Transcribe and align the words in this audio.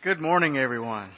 Good 0.00 0.20
morning, 0.20 0.56
everyone. 0.56 1.10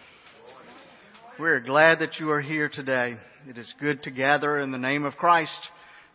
We're 1.38 1.60
glad 1.60 1.98
that 1.98 2.18
you 2.18 2.30
are 2.30 2.40
here 2.40 2.70
today. 2.72 3.18
It 3.46 3.58
is 3.58 3.74
good 3.78 4.02
to 4.04 4.10
gather 4.10 4.58
in 4.58 4.72
the 4.72 4.78
name 4.78 5.04
of 5.04 5.16
Christ 5.16 5.52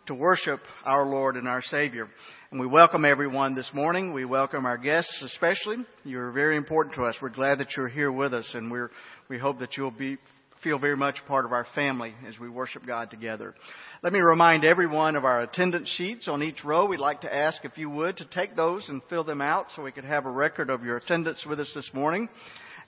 to 0.08 0.14
worship 0.14 0.58
our 0.84 1.06
Lord 1.06 1.36
and 1.36 1.46
our 1.46 1.62
Savior. 1.62 2.08
And 2.50 2.58
we 2.58 2.66
welcome 2.66 3.04
everyone 3.04 3.54
this 3.54 3.70
morning. 3.72 4.12
We 4.12 4.24
welcome 4.24 4.66
our 4.66 4.78
guests 4.78 5.22
especially. 5.24 5.76
You're 6.02 6.32
very 6.32 6.56
important 6.56 6.96
to 6.96 7.04
us. 7.04 7.14
We're 7.22 7.28
glad 7.28 7.58
that 7.58 7.76
you're 7.76 7.86
here 7.86 8.10
with 8.10 8.34
us 8.34 8.50
and 8.52 8.68
we're, 8.68 8.90
we 9.28 9.38
hope 9.38 9.60
that 9.60 9.76
you'll 9.76 9.92
be, 9.92 10.18
feel 10.66 10.78
very 10.80 10.96
much 10.96 11.14
part 11.28 11.44
of 11.44 11.52
our 11.52 11.64
family 11.76 12.12
as 12.26 12.40
we 12.40 12.48
worship 12.48 12.84
God 12.84 13.08
together. 13.08 13.54
Let 14.02 14.12
me 14.12 14.18
remind 14.18 14.64
everyone 14.64 15.14
of 15.14 15.24
our 15.24 15.42
attendance 15.42 15.88
sheets 15.96 16.26
on 16.26 16.42
each 16.42 16.64
row. 16.64 16.86
We'd 16.86 16.98
like 16.98 17.20
to 17.20 17.32
ask 17.32 17.64
if 17.64 17.78
you 17.78 17.88
would 17.88 18.16
to 18.16 18.24
take 18.24 18.56
those 18.56 18.84
and 18.88 19.00
fill 19.08 19.22
them 19.22 19.40
out 19.40 19.66
so 19.76 19.84
we 19.84 19.92
could 19.92 20.02
have 20.02 20.26
a 20.26 20.30
record 20.30 20.68
of 20.68 20.82
your 20.82 20.96
attendance 20.96 21.46
with 21.48 21.60
us 21.60 21.70
this 21.72 21.88
morning. 21.94 22.28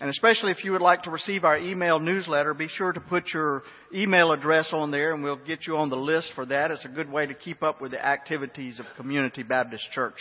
And 0.01 0.11
especially 0.11 0.51
if 0.51 0.65
you 0.65 0.73
would 0.73 0.81
like 0.81 1.05
to 1.05 1.11
receive 1.13 1.45
our 1.45 1.57
email 1.57 2.01
newsletter, 2.01 2.53
be 2.53 2.67
sure 2.67 2.91
to 2.93 3.01
put 3.01 3.29
your 3.33 3.63
email 3.95 4.33
address 4.33 4.71
on 4.73 4.91
there 4.91 5.15
and 5.15 5.23
we'll 5.23 5.37
get 5.37 5.69
you 5.69 5.77
on 5.77 5.89
the 5.89 5.97
list 5.97 6.33
for 6.35 6.47
that. 6.47 6.73
It's 6.73 6.85
a 6.85 6.89
good 6.89 7.09
way 7.09 7.27
to 7.27 7.35
keep 7.35 7.63
up 7.63 7.81
with 7.81 7.93
the 7.93 8.05
activities 8.05 8.81
of 8.81 8.87
Community 8.97 9.45
Baptist 9.45 9.85
Church. 9.93 10.19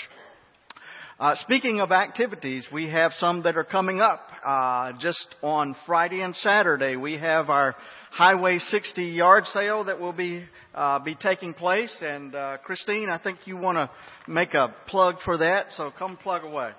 Uh, 1.19 1.33
speaking 1.37 1.81
of 1.81 1.91
activities, 1.91 2.67
we 2.71 2.91
have 2.91 3.11
some 3.13 3.41
that 3.41 3.57
are 3.57 3.63
coming 3.63 3.99
up. 3.99 4.21
Uh, 4.45 4.91
just 4.99 5.33
on 5.41 5.75
Friday 5.87 6.21
and 6.21 6.35
Saturday, 6.35 6.95
we 6.95 7.17
have 7.17 7.49
our 7.49 7.75
Highway 8.11 8.59
60 8.59 9.03
yard 9.03 9.45
sale 9.45 9.85
that 9.85 9.99
will 9.99 10.13
be 10.13 10.45
uh, 10.75 10.99
be 10.99 11.15
taking 11.15 11.55
place. 11.55 11.95
And 12.03 12.35
uh, 12.35 12.57
Christine, 12.63 13.09
I 13.09 13.17
think 13.17 13.39
you 13.45 13.57
want 13.57 13.79
to 13.79 13.89
make 14.31 14.53
a 14.53 14.75
plug 14.85 15.15
for 15.25 15.39
that, 15.39 15.71
so 15.71 15.91
come 15.97 16.17
plug 16.17 16.43
away. 16.43 16.69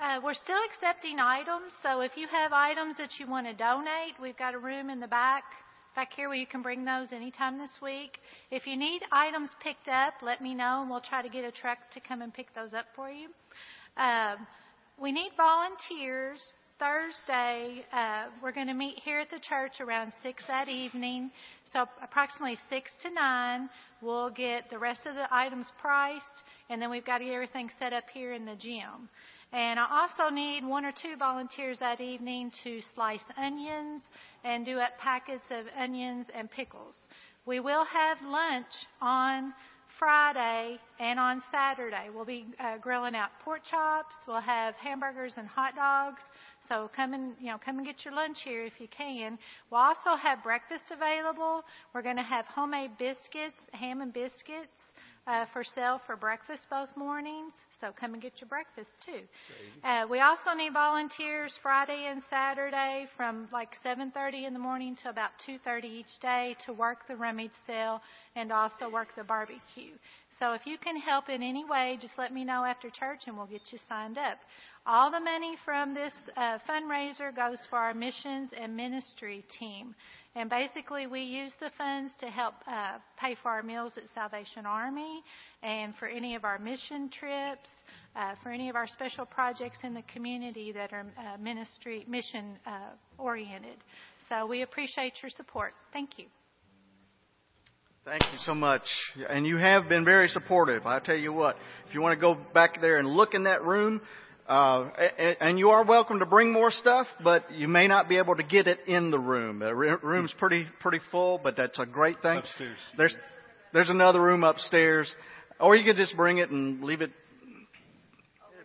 Uh, 0.00 0.20
we're 0.24 0.32
still 0.32 0.56
accepting 0.72 1.18
items, 1.20 1.74
so 1.82 2.00
if 2.00 2.12
you 2.16 2.26
have 2.26 2.54
items 2.54 2.96
that 2.96 3.10
you 3.18 3.28
want 3.28 3.46
to 3.46 3.52
donate, 3.52 4.14
we've 4.20 4.36
got 4.38 4.54
a 4.54 4.58
room 4.58 4.88
in 4.88 5.00
the 5.00 5.08
back 5.08 5.44
back 5.96 6.12
here 6.12 6.28
where 6.28 6.36
you 6.36 6.46
can 6.46 6.60
bring 6.60 6.84
those 6.84 7.10
anytime 7.10 7.56
this 7.56 7.70
week. 7.80 8.18
If 8.50 8.66
you 8.66 8.76
need 8.76 9.00
items 9.10 9.48
picked 9.62 9.88
up, 9.88 10.12
let 10.20 10.42
me 10.42 10.54
know 10.54 10.82
and 10.82 10.90
we'll 10.90 11.00
try 11.00 11.22
to 11.22 11.28
get 11.30 11.42
a 11.42 11.50
truck 11.50 11.78
to 11.94 12.00
come 12.00 12.20
and 12.20 12.32
pick 12.34 12.54
those 12.54 12.74
up 12.74 12.84
for 12.94 13.10
you. 13.10 13.28
Um, 13.96 14.46
we 15.00 15.10
need 15.10 15.30
volunteers. 15.38 16.42
Thursday, 16.78 17.82
uh, 17.90 18.26
we're 18.42 18.52
going 18.52 18.66
to 18.66 18.74
meet 18.74 18.98
here 19.02 19.18
at 19.18 19.30
the 19.30 19.38
church 19.38 19.80
around 19.80 20.12
6 20.22 20.44
that 20.46 20.68
evening. 20.68 21.30
So 21.72 21.86
approximately 22.02 22.58
6 22.68 22.90
to 23.04 23.10
9, 23.10 23.70
we'll 24.02 24.28
get 24.28 24.68
the 24.68 24.78
rest 24.78 25.06
of 25.06 25.14
the 25.14 25.26
items 25.30 25.64
priced, 25.80 26.24
and 26.68 26.82
then 26.82 26.90
we've 26.90 27.06
got 27.06 27.18
to 27.18 27.24
get 27.24 27.32
everything 27.32 27.70
set 27.78 27.94
up 27.94 28.04
here 28.12 28.34
in 28.34 28.44
the 28.44 28.56
gym. 28.56 29.08
And 29.54 29.80
I 29.80 29.86
also 30.02 30.28
need 30.28 30.66
one 30.66 30.84
or 30.84 30.92
two 30.92 31.16
volunteers 31.18 31.78
that 31.78 32.02
evening 32.02 32.52
to 32.64 32.80
slice 32.94 33.24
onions 33.38 34.02
and 34.44 34.64
do 34.64 34.78
up 34.78 34.98
packets 34.98 35.44
of 35.50 35.66
onions 35.76 36.26
and 36.34 36.50
pickles. 36.50 36.94
We 37.46 37.60
will 37.60 37.84
have 37.84 38.18
lunch 38.22 38.66
on 39.00 39.52
Friday 39.98 40.78
and 40.98 41.18
on 41.18 41.42
Saturday. 41.50 42.08
We'll 42.14 42.24
be 42.24 42.46
uh, 42.60 42.78
grilling 42.78 43.14
out 43.14 43.30
pork 43.44 43.62
chops. 43.64 44.14
We'll 44.26 44.40
have 44.40 44.74
hamburgers 44.74 45.34
and 45.36 45.48
hot 45.48 45.74
dogs. 45.74 46.22
So 46.68 46.90
come 46.94 47.14
and 47.14 47.34
you 47.40 47.46
know 47.46 47.58
come 47.64 47.78
and 47.78 47.86
get 47.86 48.04
your 48.04 48.14
lunch 48.14 48.38
here 48.42 48.64
if 48.64 48.74
you 48.78 48.88
can. 48.88 49.38
We'll 49.70 49.80
also 49.80 50.16
have 50.20 50.42
breakfast 50.42 50.84
available. 50.90 51.64
We're 51.94 52.02
going 52.02 52.16
to 52.16 52.22
have 52.22 52.44
homemade 52.46 52.98
biscuits, 52.98 53.56
ham 53.72 54.00
and 54.00 54.12
biscuits 54.12 54.72
uh, 55.26 55.46
for 55.52 55.64
sale 55.64 56.00
for 56.06 56.16
breakfast 56.16 56.62
both 56.70 56.88
mornings. 56.96 57.52
So 57.80 57.92
come 57.98 58.14
and 58.14 58.22
get 58.22 58.40
your 58.40 58.48
breakfast 58.48 58.90
too. 59.04 59.22
Uh, 59.84 60.06
we 60.08 60.20
also 60.20 60.52
need 60.56 60.72
volunteers 60.72 61.52
Friday 61.62 62.06
and 62.10 62.22
Saturday 62.30 63.06
from 63.16 63.48
like 63.52 63.70
7:30 63.84 64.46
in 64.46 64.52
the 64.52 64.58
morning 64.58 64.96
to 65.02 65.10
about 65.10 65.30
2:30 65.46 65.84
each 65.84 66.20
day 66.20 66.56
to 66.66 66.72
work 66.72 67.06
the 67.08 67.16
rummage 67.16 67.56
sale 67.66 68.00
and 68.34 68.52
also 68.52 68.88
work 68.88 69.08
the 69.16 69.24
barbecue. 69.24 69.94
So 70.38 70.52
if 70.52 70.66
you 70.66 70.76
can 70.76 70.96
help 70.96 71.28
in 71.30 71.42
any 71.42 71.64
way, 71.64 71.98
just 72.00 72.18
let 72.18 72.32
me 72.32 72.44
know 72.44 72.62
after 72.64 72.90
church 72.90 73.22
and 73.26 73.36
we'll 73.36 73.46
get 73.46 73.62
you 73.72 73.78
signed 73.88 74.18
up. 74.18 74.38
All 74.86 75.10
the 75.10 75.18
money 75.18 75.56
from 75.64 75.94
this 75.94 76.12
uh, 76.36 76.58
fundraiser 76.68 77.34
goes 77.34 77.58
for 77.70 77.78
our 77.78 77.94
missions 77.94 78.50
and 78.56 78.76
ministry 78.76 79.44
team. 79.58 79.94
And 80.36 80.50
basically, 80.50 81.06
we 81.06 81.22
use 81.22 81.52
the 81.60 81.70
funds 81.78 82.12
to 82.20 82.26
help 82.26 82.54
uh, 82.66 82.98
pay 83.18 83.36
for 83.42 83.48
our 83.48 83.62
meals 83.62 83.92
at 83.96 84.02
Salvation 84.14 84.66
Army 84.66 85.22
and 85.62 85.94
for 85.96 86.06
any 86.06 86.34
of 86.34 86.44
our 86.44 86.58
mission 86.58 87.08
trips, 87.08 87.70
uh, 88.14 88.34
for 88.42 88.50
any 88.50 88.68
of 88.68 88.76
our 88.76 88.86
special 88.86 89.24
projects 89.24 89.78
in 89.82 89.94
the 89.94 90.02
community 90.02 90.72
that 90.72 90.92
are 90.92 91.06
uh, 91.18 91.38
ministry 91.38 92.04
mission 92.06 92.58
uh, 92.66 92.80
oriented. 93.16 93.78
So 94.28 94.44
we 94.44 94.60
appreciate 94.60 95.14
your 95.22 95.30
support. 95.30 95.72
Thank 95.94 96.18
you. 96.18 96.26
Thank 98.04 98.22
you 98.30 98.38
so 98.44 98.54
much. 98.54 98.82
And 99.30 99.46
you 99.46 99.56
have 99.56 99.88
been 99.88 100.04
very 100.04 100.28
supportive. 100.28 100.84
I 100.86 100.98
tell 100.98 101.16
you 101.16 101.32
what, 101.32 101.56
if 101.88 101.94
you 101.94 102.02
want 102.02 102.12
to 102.12 102.20
go 102.20 102.36
back 102.52 102.82
there 102.82 102.98
and 102.98 103.08
look 103.08 103.32
in 103.32 103.44
that 103.44 103.64
room, 103.64 104.02
uh, 104.48 104.90
and 105.40 105.58
you 105.58 105.70
are 105.70 105.84
welcome 105.84 106.20
to 106.20 106.26
bring 106.26 106.52
more 106.52 106.70
stuff, 106.70 107.06
but 107.22 107.52
you 107.52 107.66
may 107.66 107.88
not 107.88 108.08
be 108.08 108.18
able 108.18 108.36
to 108.36 108.42
get 108.42 108.66
it 108.66 108.78
in 108.86 109.10
the 109.10 109.18
room. 109.18 109.58
The 109.58 109.74
room's 109.74 110.32
pretty 110.38 110.66
pretty 110.80 111.00
full, 111.10 111.40
but 111.42 111.56
that's 111.56 111.78
a 111.78 111.86
great 111.86 112.22
thing. 112.22 112.38
Upstairs. 112.38 112.78
There's 112.96 113.16
there's 113.72 113.90
another 113.90 114.22
room 114.22 114.44
upstairs, 114.44 115.14
or 115.58 115.74
you 115.74 115.84
could 115.84 115.96
just 115.96 116.16
bring 116.16 116.38
it 116.38 116.50
and 116.50 116.82
leave 116.82 117.00
it 117.00 117.10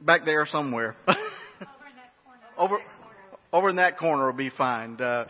back 0.01 0.25
there 0.25 0.45
somewhere. 0.45 0.95
over 2.57 2.77
over 3.53 3.69
in 3.69 3.75
that 3.77 3.97
corner 3.97 4.27
will 4.27 4.37
be 4.37 4.49
fine. 4.49 4.99
Uh, 4.99 5.25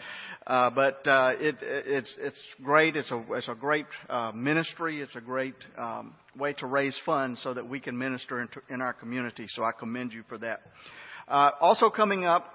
uh, 0.46 0.70
but 0.72 1.08
uh, 1.08 1.32
it, 1.40 1.58
it's 1.62 2.14
it's 2.20 2.40
great. 2.64 2.96
It's 2.96 3.12
a 3.12 3.24
it's 3.32 3.48
a 3.48 3.56
great 3.56 3.86
uh, 4.10 4.32
ministry. 4.34 5.02
It's 5.02 5.16
a 5.16 5.22
great 5.22 5.56
um, 5.78 6.14
way 6.38 6.54
to 6.54 6.66
raise 6.66 7.00
funds 7.06 7.42
so 7.44 7.54
that 7.54 7.68
we 7.68 7.80
can 7.80 7.98
minister 7.98 8.42
in, 8.42 8.48
to, 8.50 8.62
in 8.70 8.82
our 8.82 8.94
community. 8.94 9.46
So 9.50 9.64
I 9.64 9.72
commend 9.72 10.14
you 10.14 10.24
for 10.28 10.38
that. 10.40 10.62
Uh, 11.28 11.52
also 11.60 11.90
coming 11.90 12.26
up 12.26 12.54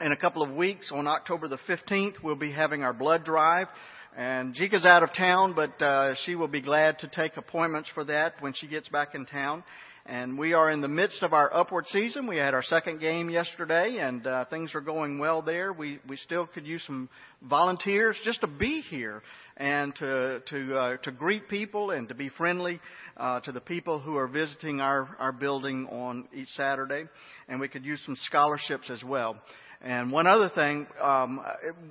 in 0.00 0.12
a 0.12 0.16
couple 0.16 0.42
of 0.42 0.50
weeks 0.50 0.90
on 0.92 1.06
October 1.06 1.48
the 1.48 1.58
15th, 1.68 2.14
we'll 2.22 2.36
be 2.36 2.52
having 2.52 2.82
our 2.82 2.92
blood 2.92 3.24
drive. 3.24 3.68
And 4.16 4.54
Jika's 4.54 4.84
out 4.84 5.02
of 5.02 5.12
town, 5.12 5.54
but 5.54 5.82
uh, 5.82 6.14
she 6.24 6.36
will 6.36 6.48
be 6.48 6.60
glad 6.60 7.00
to 7.00 7.08
take 7.08 7.36
appointments 7.36 7.90
for 7.94 8.04
that 8.04 8.34
when 8.40 8.52
she 8.54 8.68
gets 8.68 8.88
back 8.88 9.14
in 9.14 9.26
town. 9.26 9.64
And 10.06 10.36
we 10.36 10.52
are 10.52 10.70
in 10.70 10.82
the 10.82 10.88
midst 10.88 11.22
of 11.22 11.32
our 11.32 11.52
upward 11.54 11.86
season. 11.88 12.26
We 12.26 12.36
had 12.36 12.52
our 12.52 12.62
second 12.62 13.00
game 13.00 13.30
yesterday, 13.30 13.96
and 14.00 14.26
uh, 14.26 14.44
things 14.44 14.74
are 14.74 14.82
going 14.82 15.18
well 15.18 15.40
there. 15.40 15.72
We 15.72 15.98
we 16.06 16.18
still 16.18 16.46
could 16.46 16.66
use 16.66 16.82
some 16.86 17.08
volunteers 17.40 18.14
just 18.22 18.42
to 18.42 18.46
be 18.46 18.82
here 18.82 19.22
and 19.56 19.96
to 19.96 20.42
to 20.46 20.76
uh, 20.76 20.96
to 21.04 21.10
greet 21.10 21.48
people 21.48 21.90
and 21.90 22.06
to 22.08 22.14
be 22.14 22.28
friendly 22.28 22.80
uh, 23.16 23.40
to 23.40 23.52
the 23.52 23.62
people 23.62 23.98
who 23.98 24.18
are 24.18 24.28
visiting 24.28 24.82
our 24.82 25.16
our 25.18 25.32
building 25.32 25.86
on 25.86 26.28
each 26.34 26.50
Saturday. 26.50 27.04
And 27.48 27.58
we 27.58 27.68
could 27.68 27.86
use 27.86 28.02
some 28.04 28.16
scholarships 28.24 28.90
as 28.90 29.02
well. 29.02 29.36
And 29.80 30.12
one 30.12 30.26
other 30.26 30.50
thing, 30.50 30.86
um, 31.00 31.40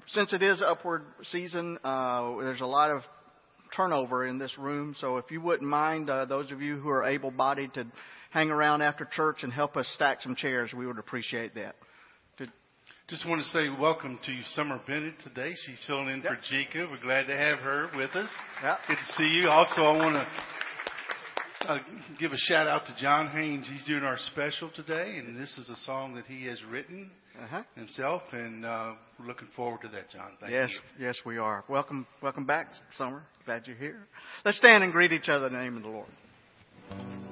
since 0.09 0.33
it 0.33 0.43
is 0.43 0.61
upward 0.61 1.03
season, 1.31 1.79
uh, 1.83 2.35
there's 2.41 2.61
a 2.61 2.65
lot 2.67 2.91
of 2.91 3.01
turnover 3.75 4.25
in 4.25 4.37
this 4.37 4.57
room. 4.57 4.95
So 4.99 5.17
if 5.17 5.31
you 5.31 5.41
wouldn't 5.41 5.69
mind, 5.69 6.09
uh, 6.09 6.25
those 6.25 6.51
of 6.51 6.61
you 6.61 6.77
who 6.77 6.89
are 6.89 7.05
able 7.05 7.31
bodied 7.31 7.73
to 7.75 7.85
hang 8.31 8.49
around 8.49 8.81
after 8.81 9.05
church 9.05 9.43
and 9.43 9.51
help 9.51 9.77
us 9.77 9.87
stack 9.95 10.21
some 10.21 10.35
chairs, 10.35 10.73
we 10.73 10.87
would 10.87 10.99
appreciate 10.99 11.55
that. 11.55 11.75
Just 13.09 13.27
want 13.27 13.43
to 13.43 13.47
say 13.49 13.67
welcome 13.67 14.17
to 14.25 14.41
Summer 14.55 14.79
Bennett 14.87 15.15
today. 15.21 15.53
She's 15.65 15.83
filling 15.85 16.07
in 16.07 16.21
yep. 16.23 16.31
for 16.31 16.37
Jika. 16.49 16.89
We're 16.89 17.01
glad 17.01 17.27
to 17.27 17.35
have 17.35 17.59
her 17.59 17.89
with 17.97 18.15
us. 18.15 18.29
Yep. 18.63 18.77
Good 18.87 18.95
to 18.95 19.13
see 19.17 19.27
you. 19.27 19.49
Also, 19.49 19.81
I 19.81 19.97
want 19.97 20.15
to 20.15 20.25
uh, 21.67 21.77
give 22.19 22.31
a 22.31 22.37
shout 22.37 22.67
out 22.67 22.85
to 22.85 22.95
John 22.99 23.29
Haynes. 23.29 23.67
He's 23.71 23.85
doing 23.85 24.03
our 24.03 24.17
special 24.31 24.69
today, 24.75 25.17
and 25.17 25.39
this 25.39 25.53
is 25.57 25.69
a 25.69 25.75
song 25.85 26.15
that 26.15 26.25
he 26.25 26.45
has 26.45 26.57
written 26.69 27.11
uh-huh. 27.41 27.63
himself, 27.75 28.21
and 28.31 28.65
uh, 28.65 28.93
we're 29.19 29.27
looking 29.27 29.47
forward 29.55 29.81
to 29.81 29.87
that, 29.89 30.09
John. 30.09 30.31
Thank 30.39 30.51
yes, 30.51 30.71
you. 30.71 31.05
yes, 31.05 31.15
we 31.25 31.37
are. 31.37 31.63
Welcome, 31.67 32.05
welcome 32.21 32.45
back, 32.45 32.67
Summer. 32.97 33.23
Glad 33.45 33.67
you're 33.67 33.77
here. 33.77 34.07
Let's 34.45 34.57
stand 34.57 34.83
and 34.83 34.91
greet 34.91 35.13
each 35.13 35.29
other 35.29 35.47
in 35.47 35.53
the 35.53 35.59
name 35.59 35.77
of 35.77 35.83
the 35.83 35.89
Lord. 35.89 37.22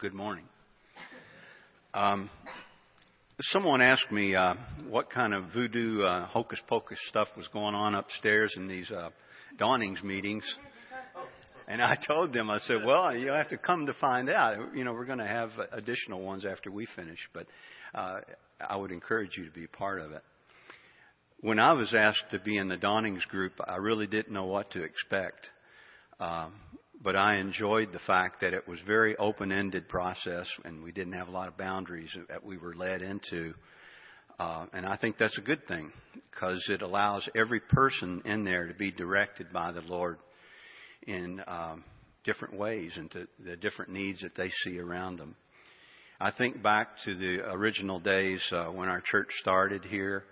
Good 0.00 0.14
morning. 0.14 0.44
Um, 1.92 2.28
someone 3.52 3.80
asked 3.80 4.10
me 4.10 4.34
uh, 4.34 4.54
what 4.88 5.08
kind 5.08 5.32
of 5.32 5.52
voodoo 5.54 6.02
uh, 6.02 6.26
hocus 6.26 6.58
pocus 6.68 6.98
stuff 7.08 7.28
was 7.36 7.46
going 7.52 7.76
on 7.76 7.94
upstairs 7.94 8.52
in 8.56 8.66
these 8.66 8.90
uh, 8.90 9.10
dawnings 9.56 10.02
meetings. 10.02 10.42
And 11.68 11.80
I 11.80 11.96
told 12.08 12.32
them, 12.32 12.50
I 12.50 12.58
said, 12.58 12.78
well, 12.84 13.16
you'll 13.16 13.36
have 13.36 13.50
to 13.50 13.56
come 13.56 13.86
to 13.86 13.94
find 13.94 14.28
out. 14.28 14.74
You 14.74 14.82
know, 14.82 14.92
we're 14.92 15.06
going 15.06 15.18
to 15.18 15.26
have 15.26 15.50
additional 15.70 16.22
ones 16.22 16.44
after 16.44 16.72
we 16.72 16.86
finish, 16.96 17.20
but 17.32 17.46
uh, 17.94 18.16
I 18.60 18.76
would 18.76 18.90
encourage 18.90 19.36
you 19.36 19.44
to 19.44 19.52
be 19.52 19.68
part 19.68 20.00
of 20.00 20.10
it. 20.10 20.22
When 21.40 21.60
I 21.60 21.72
was 21.72 21.94
asked 21.94 22.24
to 22.32 22.40
be 22.40 22.56
in 22.56 22.68
the 22.68 22.76
dawnings 22.76 23.24
group, 23.26 23.52
I 23.64 23.76
really 23.76 24.08
didn't 24.08 24.32
know 24.32 24.46
what 24.46 24.72
to 24.72 24.82
expect. 24.82 25.48
Um, 26.18 26.54
but 27.04 27.14
I 27.14 27.36
enjoyed 27.36 27.92
the 27.92 27.98
fact 28.06 28.40
that 28.40 28.54
it 28.54 28.66
was 28.66 28.80
very 28.86 29.14
open-ended 29.18 29.90
process, 29.90 30.46
and 30.64 30.82
we 30.82 30.90
didn't 30.90 31.12
have 31.12 31.28
a 31.28 31.30
lot 31.30 31.48
of 31.48 31.58
boundaries 31.58 32.08
that 32.30 32.42
we 32.42 32.56
were 32.56 32.74
led 32.74 33.02
into. 33.02 33.52
Uh, 34.40 34.64
and 34.72 34.86
I 34.86 34.96
think 34.96 35.18
that's 35.18 35.36
a 35.36 35.42
good 35.42 35.68
thing 35.68 35.92
because 36.30 36.64
it 36.70 36.80
allows 36.80 37.28
every 37.36 37.60
person 37.60 38.22
in 38.24 38.42
there 38.42 38.66
to 38.66 38.74
be 38.74 38.90
directed 38.90 39.52
by 39.52 39.70
the 39.70 39.82
Lord 39.82 40.16
in 41.06 41.42
um, 41.46 41.84
different 42.24 42.56
ways 42.56 42.92
and 42.96 43.10
to 43.10 43.28
the 43.44 43.56
different 43.56 43.92
needs 43.92 44.22
that 44.22 44.34
they 44.34 44.50
see 44.64 44.78
around 44.78 45.18
them. 45.18 45.36
I 46.18 46.30
think 46.30 46.62
back 46.62 46.88
to 47.04 47.14
the 47.14 47.50
original 47.50 48.00
days 48.00 48.42
uh, 48.50 48.66
when 48.66 48.88
our 48.88 49.02
church 49.02 49.28
started 49.40 49.84
here, 49.84 50.24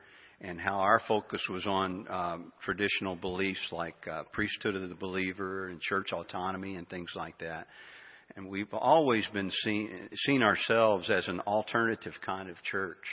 and 0.43 0.61
how 0.61 0.79
our 0.79 1.01
focus 1.07 1.41
was 1.49 1.65
on 1.67 2.07
um, 2.11 2.53
traditional 2.63 3.15
beliefs 3.15 3.65
like 3.71 3.95
uh, 4.11 4.25
priesthood 4.33 4.75
of 4.75 4.89
the 4.89 4.95
believer 4.95 5.69
and 5.69 5.81
church 5.81 6.13
autonomy 6.13 6.75
and 6.75 6.89
things 6.89 7.11
like 7.15 7.39
that. 7.39 7.69
And 8.35 8.49
we've 8.49 8.73
always 8.73 9.25
been 9.33 9.53
seen, 9.63 10.09
seen 10.27 10.43
ourselves 10.43 11.11
as 11.11 11.29
an 11.29 11.41
alternative 11.41 12.15
kind 12.27 12.51
of 12.51 12.57
church, 12.65 13.05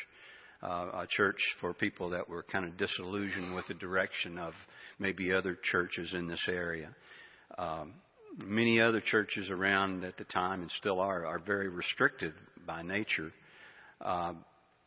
uh, 0.63 0.89
a 0.93 1.07
church 1.07 1.39
for 1.61 1.73
people 1.73 2.09
that 2.09 2.27
were 2.27 2.43
kind 2.43 2.65
of 2.65 2.77
disillusioned 2.77 3.53
with 3.53 3.67
the 3.67 3.75
direction 3.75 4.39
of 4.39 4.53
maybe 4.97 5.31
other 5.31 5.57
churches 5.71 6.13
in 6.13 6.27
this 6.27 6.43
area. 6.47 6.89
Um, 7.57 7.93
many 8.37 8.81
other 8.81 9.01
churches 9.01 9.49
around 9.49 10.03
at 10.03 10.17
the 10.17 10.23
time 10.25 10.61
and 10.61 10.71
still 10.79 10.99
are 10.99 11.25
are 11.25 11.39
very 11.39 11.67
restricted 11.67 12.33
by 12.65 12.81
nature. 12.81 13.31
Uh, 14.01 14.33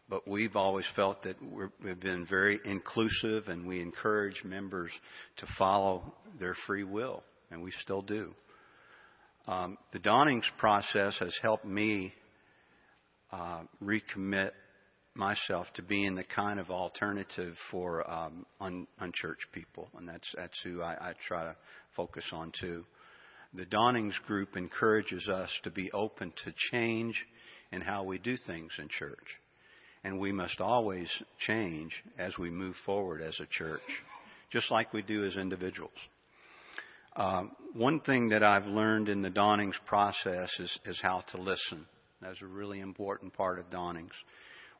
but 0.09 0.27
we've 0.29 0.57
always 0.57 0.85
felt 0.95 1.23
that 1.23 1.37
we 1.43 1.89
have 1.89 2.01
been 2.01 2.27
very 2.27 2.61
inclusive 2.65 3.49
and 3.49 3.67
we 3.67 3.81
encourage 3.81 4.43
members 4.45 4.91
to 5.39 5.47
follow 5.59 6.15
their 6.39 6.55
free 6.67 6.85
will, 6.85 7.23
and 7.51 7.63
we 7.63 7.73
still 7.83 8.03
do. 8.03 8.35
Um, 9.47 9.77
the 9.93 9.99
Dawnings 9.99 10.47
process 10.59 11.17
has 11.19 11.35
helped 11.43 11.65
me 11.65 12.13
uh, 13.33 13.63
recommit 13.83 14.51
myself 15.15 15.67
to 15.75 15.83
being 15.83 16.15
the 16.15 16.25
kind 16.25 16.59
of 16.61 16.71
alternative 16.71 17.55
for 17.71 18.09
um, 18.11 18.47
un, 18.61 18.87
unchurched 19.01 19.47
people, 19.53 19.89
and 19.97 20.09
that's 20.09 20.29
that's 20.37 20.59
who 20.63 20.83
I, 20.83 20.93
I 20.93 21.13
try 21.27 21.45
to 21.45 21.57
focus 21.97 22.25
on 22.33 22.53
too. 22.61 22.85
The 23.55 23.67
Dawnings 23.67 24.19
group 24.27 24.57
encourages 24.57 25.29
us 25.29 25.51
to 25.65 25.71
be 25.71 25.91
open 25.93 26.33
to 26.45 26.53
change 26.71 27.15
in 27.73 27.83
how 27.83 28.05
we 28.05 28.19
do 28.19 28.37
things 28.47 28.71
in 28.79 28.89
church 28.89 29.19
and 30.05 30.19
we 30.19 30.33
must 30.33 30.61
always 30.61 31.09
change 31.47 31.93
as 32.19 32.37
we 32.39 32.51
move 32.51 32.75
forward 32.85 33.23
as 33.23 33.39
a 33.41 33.47
church, 33.47 33.81
just 34.51 34.71
like 34.71 34.93
we 34.93 35.03
do 35.03 35.25
as 35.25 35.37
individuals. 35.37 35.93
Uh, 37.15 37.45
one 37.75 38.01
thing 38.01 38.31
that 38.31 38.43
I've 38.43 38.67
learned 38.67 39.09
in 39.09 39.23
the 39.23 39.31
Dawnings 39.31 39.77
process 39.87 40.51
is, 40.59 40.79
is 40.87 40.99
how 41.03 41.23
to 41.33 41.41
listen. 41.41 41.87
That's 42.21 42.41
a 42.41 42.47
really 42.47 42.81
important 42.81 43.35
part 43.35 43.59
of 43.59 43.71
Dawnings. 43.71 44.13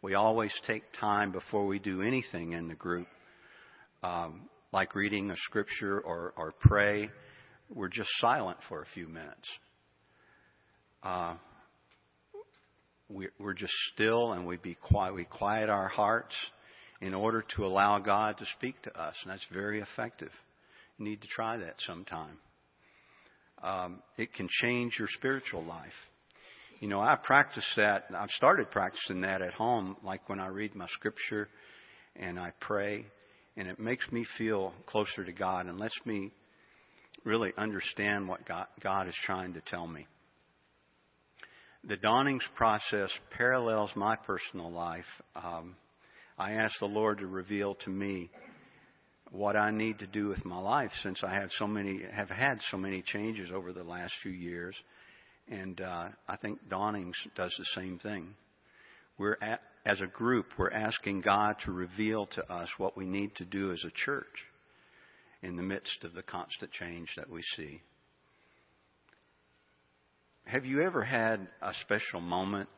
We 0.01 0.15
always 0.15 0.53
take 0.67 0.83
time 0.99 1.31
before 1.31 1.67
we 1.67 1.79
do 1.79 2.03
anything 2.03 2.53
in 2.53 2.69
the 2.69 2.75
group, 2.75 3.07
um, 4.03 4.49
like 4.73 4.95
reading 4.95 5.31
a 5.31 5.37
scripture 5.45 6.01
or, 6.01 6.33
or 6.37 6.53
pray. 6.59 7.11
We're 7.73 7.89
just 7.89 8.11
silent 8.19 8.59
for 8.69 8.83
a 8.83 8.87
few 8.95 9.07
minutes. 9.07 9.49
Uh, 11.03 11.35
we're 13.39 13.55
just 13.55 13.73
still 13.93 14.33
and 14.33 14.47
we 14.47 14.57
be 14.57 14.75
quiet. 14.75 15.15
We 15.15 15.25
quiet 15.25 15.69
our 15.69 15.89
hearts 15.89 16.35
in 17.01 17.15
order 17.15 17.45
to 17.57 17.67
allow 17.67 17.99
God 17.99 18.39
to 18.39 18.47
speak 18.57 18.81
to 18.83 19.01
us, 19.01 19.15
and 19.23 19.33
that's 19.33 19.47
very 19.53 19.81
effective. 19.81 20.31
You 20.99 21.05
need 21.05 21.21
to 21.23 21.29
try 21.29 21.57
that 21.57 21.75
sometime. 21.79 22.39
Um, 23.63 24.03
it 24.17 24.33
can 24.35 24.49
change 24.61 24.95
your 24.99 25.09
spiritual 25.17 25.65
life. 25.65 25.93
You 26.81 26.89
know, 26.89 27.01
I 27.01 27.17
practice 27.17 27.67
that. 27.77 28.07
I've 28.17 28.31
started 28.31 28.71
practicing 28.71 29.21
that 29.23 29.43
at 29.43 29.55
home, 29.55 29.97
like 30.03 30.29
when 30.29 30.41
I 30.41 30.49
read 30.49 30.75
my 30.75 30.87
scripture 30.89 31.49
and 32.17 32.39
I 32.39 32.53
pray, 32.61 33.07
and 33.57 33.69
it 33.69 33.79
makes 33.79 34.11
me 34.11 34.25
feel 34.39 34.73
closer 34.87 35.25
to 35.25 35.33
God 35.33 35.67
and 35.67 35.79
lets 35.79 35.95
me 36.05 36.33
really 37.25 37.53
understand 37.57 38.29
what 38.29 38.47
God, 38.47 38.67
God 38.83 39.07
is 39.09 39.15
trying 39.25 39.55
to 39.55 39.61
tell 39.61 39.87
me 39.87 40.07
the 41.85 41.97
dawnings 41.97 42.45
process 42.55 43.11
parallels 43.37 43.91
my 43.97 44.15
personal 44.15 44.71
life. 44.71 45.05
Um, 45.35 45.75
I 46.39 46.53
ask 46.53 46.79
the 46.79 46.87
Lord 46.87 47.19
to 47.19 47.27
reveal 47.27 47.75
to 47.85 47.91
me 47.91 48.31
what 49.33 49.57
I 49.57 49.71
need 49.71 49.99
to 49.99 50.07
do 50.07 50.29
with 50.29 50.45
my 50.45 50.59
life 50.59 50.93
since 51.03 51.23
I 51.25 51.35
have 51.35 51.51
so 51.59 51.67
many 51.67 52.03
have 52.13 52.29
had 52.29 52.61
so 52.71 52.77
many 52.77 53.03
changes 53.03 53.51
over 53.53 53.73
the 53.73 53.83
last 53.83 54.13
few 54.23 54.33
years, 54.33 54.77
and 55.49 55.81
uh, 55.81 56.09
I 56.29 56.37
think 56.37 56.69
dawnings 56.69 57.17
does 57.35 57.55
the 57.59 57.81
same 57.81 57.99
thing. 57.99 58.35
We're 59.19 59.39
at, 59.43 59.61
as 59.85 60.01
a 60.01 60.07
group, 60.07 60.47
we're 60.59 60.71
asking 60.71 61.23
God 61.23 61.57
to 61.65 61.73
reveal 61.73 62.27
to 62.27 62.53
us 62.53 62.69
what 62.79 62.97
we 62.97 63.07
need 63.07 63.35
to 63.37 63.45
do 63.45 63.73
as 63.73 63.83
a 63.85 64.05
church 64.05 64.27
in 65.43 65.57
the 65.57 65.63
midst 65.63 66.05
of 66.05 66.15
the 66.15 66.23
constant 66.23 66.71
change 66.73 67.09
that 67.17 67.29
we 67.29 67.43
see. 67.57 67.81
Have 70.45 70.67
you 70.67 70.83
ever 70.83 71.03
had 71.03 71.49
a 71.63 71.73
special 71.83 72.21
moment 72.21 72.69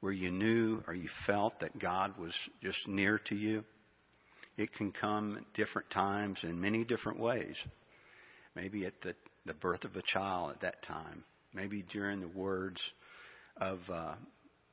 where 0.00 0.12
you 0.12 0.30
knew 0.30 0.82
or 0.86 0.94
you 0.94 1.08
felt 1.26 1.60
that 1.60 1.78
God 1.78 2.16
was 2.18 2.32
just 2.62 2.88
near 2.88 3.18
to 3.26 3.34
you? 3.34 3.64
It 4.56 4.72
can 4.74 4.92
come 4.92 5.36
at 5.36 5.52
different 5.54 5.90
times 5.90 6.38
in 6.42 6.60
many 6.60 6.84
different 6.84 7.18
ways. 7.18 7.56
Maybe 8.54 8.86
at 8.86 8.94
the, 9.02 9.14
the 9.46 9.54
birth 9.54 9.84
of 9.84 9.94
a 9.96 10.02
child 10.02 10.52
at 10.52 10.60
that 10.62 10.82
time. 10.84 11.24
Maybe 11.52 11.82
during 11.92 12.20
the 12.20 12.28
words 12.28 12.80
of 13.58 13.78
uh, 13.90 14.14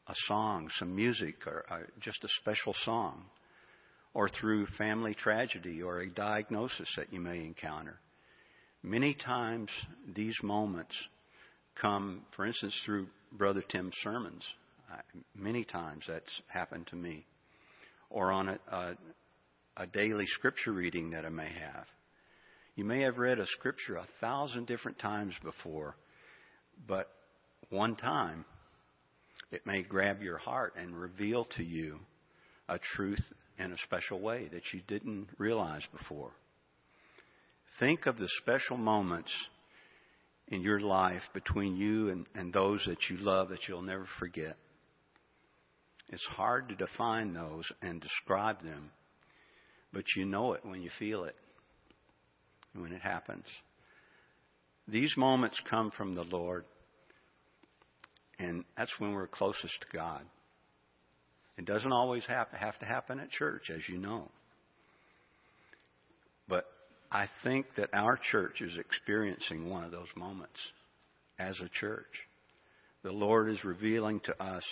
a 0.08 0.14
song, 0.28 0.70
some 0.80 0.96
music, 0.96 1.46
or 1.46 1.66
uh, 1.70 1.80
just 2.00 2.24
a 2.24 2.30
special 2.40 2.74
song. 2.86 3.26
Or 4.14 4.30
through 4.30 4.68
family 4.78 5.14
tragedy 5.14 5.82
or 5.82 6.00
a 6.00 6.10
diagnosis 6.10 6.90
that 6.96 7.12
you 7.12 7.20
may 7.20 7.40
encounter. 7.40 8.00
Many 8.82 9.14
times 9.14 9.70
these 10.16 10.36
moments 10.42 10.96
come, 11.82 12.22
for 12.36 12.46
instance, 12.46 12.76
through 12.86 13.08
Brother 13.32 13.64
Tim's 13.70 13.96
sermons. 14.04 14.44
I, 14.92 15.00
many 15.36 15.64
times 15.64 16.04
that's 16.08 16.42
happened 16.48 16.88
to 16.88 16.96
me. 16.96 17.26
Or 18.10 18.32
on 18.32 18.50
a, 18.50 18.60
a, 18.72 18.94
a 19.78 19.88
daily 19.88 20.26
scripture 20.28 20.72
reading 20.72 21.12
that 21.12 21.26
I 21.26 21.30
may 21.30 21.50
have. 21.50 21.86
You 22.76 22.86
may 22.86 23.02
have 23.02 23.18
read 23.18 23.40
a 23.40 23.46
scripture 23.48 23.98
a 23.98 24.08
thousand 24.22 24.68
different 24.68 25.00
times 25.00 25.34
before, 25.44 25.96
but 26.88 27.10
one 27.70 27.96
time 27.96 28.46
it 29.52 29.66
may 29.66 29.82
grab 29.82 30.22
your 30.22 30.38
heart 30.38 30.74
and 30.78 30.96
reveal 30.96 31.46
to 31.58 31.64
you 31.64 32.00
a 32.70 32.80
truth 32.96 33.24
in 33.58 33.72
a 33.72 33.78
special 33.80 34.20
way 34.20 34.48
that 34.54 34.62
you 34.74 34.82
didn't 34.88 35.28
realize 35.38 35.82
before. 35.98 36.32
Think 37.80 38.06
of 38.06 38.18
the 38.18 38.30
special 38.42 38.78
moments 38.78 39.32
in 40.50 40.62
your 40.62 40.80
life 40.80 41.24
between 41.34 41.76
you 41.76 42.10
and, 42.10 42.26
and 42.36 42.54
those 42.54 42.84
that 42.88 43.10
you 43.10 43.18
love 43.18 43.50
that 43.50 43.68
you'll 43.68 43.82
never 43.82 44.08
forget. 44.20 44.58
It's 46.10 46.24
hard 46.24 46.70
to 46.70 46.76
define 46.76 47.34
those 47.34 47.70
and 47.82 48.00
describe 48.00 48.64
them, 48.64 48.92
but 49.92 50.04
you 50.16 50.26
know 50.26 50.54
it 50.54 50.62
when 50.64 50.82
you 50.82 50.90
feel 50.98 51.26
it, 51.26 51.36
when 52.74 52.94
it 52.94 53.02
happens. 53.02 53.46
These 54.88 55.18
moments 55.18 55.60
come 55.70 55.92
from 55.92 56.16
the 56.16 56.24
Lord, 56.24 56.64
and 58.40 58.64
that's 58.78 58.94
when 59.00 59.12
we're 59.12 59.28
closest 59.28 59.82
to 59.82 59.88
God. 59.98 60.22
It 61.58 61.66
doesn't 61.66 61.92
always 61.92 62.24
have, 62.28 62.50
to 62.52 62.86
happen 62.86 63.20
at 63.20 63.32
church, 63.32 63.70
as 63.70 63.82
you 63.90 63.98
know. 63.98 64.30
But 66.48 66.66
I 67.12 67.28
think 67.44 67.68
that 67.78 67.90
our 67.94 68.20
church 68.32 68.62
is 68.62 68.78
experiencing 68.78 69.70
one 69.70 69.84
of 69.84 69.92
those 69.92 70.10
moments 70.16 70.60
as 71.40 71.58
a 71.60 71.70
church. 71.70 72.06
The 73.04 73.12
Lord 73.12 73.50
is 73.50 73.64
revealing 73.64 74.20
to 74.22 74.44
us 74.44 74.64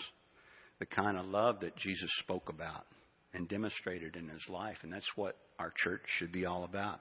the 0.80 0.86
kind 0.86 1.18
of 1.18 1.26
love 1.26 1.62
that 1.62 1.78
Jesus 1.78 2.10
spoke 2.20 2.50
about 2.50 2.86
and 3.34 3.48
demonstrated 3.48 4.16
in 4.16 4.28
his 4.28 4.44
life, 4.50 4.78
and 4.84 4.92
that's 4.92 5.10
what 5.16 5.38
our 5.60 5.72
church 5.84 6.02
should 6.18 6.32
be 6.32 6.46
all 6.46 6.66
about. 6.66 7.00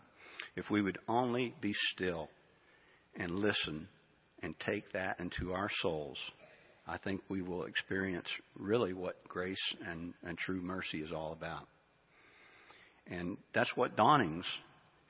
If 0.57 0.71
we 0.71 0.83
would 0.83 0.99
only 1.09 1.54
be 1.61 1.75
still 1.93 2.28
and 3.17 3.39
listen 3.39 3.89
and 4.43 4.54
take 4.61 4.93
that 4.93 5.19
into 5.19 5.52
our 5.52 5.71
souls, 5.80 6.19
I 6.87 6.99
think 6.99 7.23
we 7.28 7.43
will 7.43 7.65
experience 7.65 8.28
really 8.56 8.93
what 8.93 9.26
grace 9.26 9.75
and, 9.89 10.15
and 10.23 10.37
true 10.39 10.61
mercy 10.61 11.00
is 11.00 11.13
all 11.13 11.32
about. 11.32 11.67
And 13.06 13.37
that's 13.54 13.71
what 13.76 13.97
dawnings 13.97 14.47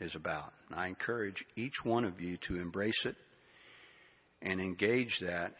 is 0.04 0.14
about. 0.14 0.52
I 0.72 0.86
encourage 0.86 1.44
each 1.56 1.74
one 1.82 2.04
of 2.04 2.20
you 2.20 2.36
to 2.48 2.56
embrace 2.56 3.04
it 3.04 3.16
and 4.42 4.60
engage 4.60 5.18
that 5.20 5.54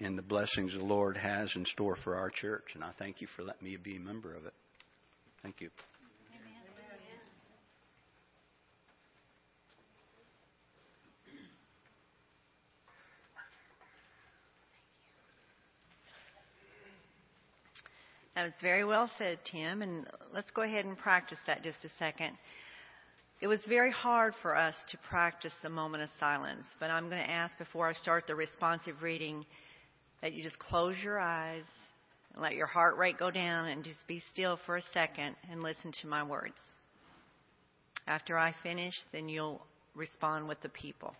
in 0.00 0.16
the 0.16 0.22
blessings 0.22 0.72
the 0.72 0.82
Lord 0.82 1.16
has 1.16 1.50
in 1.54 1.64
store 1.66 1.96
for 2.02 2.16
our 2.16 2.30
church. 2.30 2.64
And 2.74 2.82
I 2.82 2.90
thank 2.98 3.20
you 3.20 3.28
for 3.36 3.42
letting 3.42 3.64
me 3.68 3.76
be 3.76 3.96
a 3.96 4.00
member 4.00 4.34
of 4.34 4.46
it. 4.46 4.54
Thank 5.42 5.60
you. 5.60 5.70
That 18.34 18.44
was 18.44 18.52
very 18.60 18.84
well 18.84 19.08
said, 19.16 19.38
Tim, 19.50 19.80
and 19.80 20.06
let's 20.34 20.50
go 20.50 20.62
ahead 20.62 20.84
and 20.84 20.98
practice 20.98 21.38
that 21.46 21.62
just 21.62 21.84
a 21.84 21.88
second. 22.00 22.36
It 23.44 23.48
was 23.48 23.60
very 23.68 23.90
hard 23.90 24.32
for 24.40 24.56
us 24.56 24.74
to 24.88 24.96
practice 25.10 25.52
the 25.62 25.68
moment 25.68 26.02
of 26.02 26.08
silence, 26.18 26.64
but 26.80 26.90
I'm 26.90 27.10
going 27.10 27.22
to 27.22 27.30
ask 27.30 27.58
before 27.58 27.86
I 27.86 27.92
start 27.92 28.26
the 28.26 28.34
responsive 28.34 29.02
reading 29.02 29.44
that 30.22 30.32
you 30.32 30.42
just 30.42 30.58
close 30.58 30.96
your 31.04 31.20
eyes 31.20 31.64
and 32.32 32.42
Let 32.42 32.54
your 32.54 32.66
heart 32.66 32.96
rate 32.96 33.18
go 33.18 33.30
down 33.30 33.68
and 33.68 33.84
just 33.84 33.98
be 34.08 34.22
still 34.32 34.58
for 34.64 34.78
a 34.78 34.82
second 34.94 35.36
and 35.50 35.62
listen 35.62 35.92
to 36.00 36.06
my 36.06 36.22
words. 36.22 36.54
After 38.06 38.38
I 38.38 38.54
finish, 38.62 38.94
then 39.12 39.28
you'll 39.28 39.60
respond 39.94 40.48
with 40.48 40.62
the 40.62 40.70
people. 40.70 41.14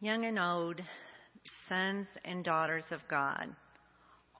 Young 0.00 0.24
and 0.24 0.38
old, 0.38 0.80
sons 1.68 2.06
and 2.24 2.44
daughters 2.44 2.84
of 2.90 3.00
God, 3.10 3.54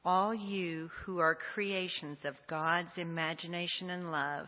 all 0.05 0.35
you 0.35 0.91
who 1.05 1.19
are 1.19 1.37
creations 1.55 2.19
of 2.25 2.35
God's 2.49 2.97
imagination 2.97 3.91
and 3.91 4.11
love, 4.11 4.47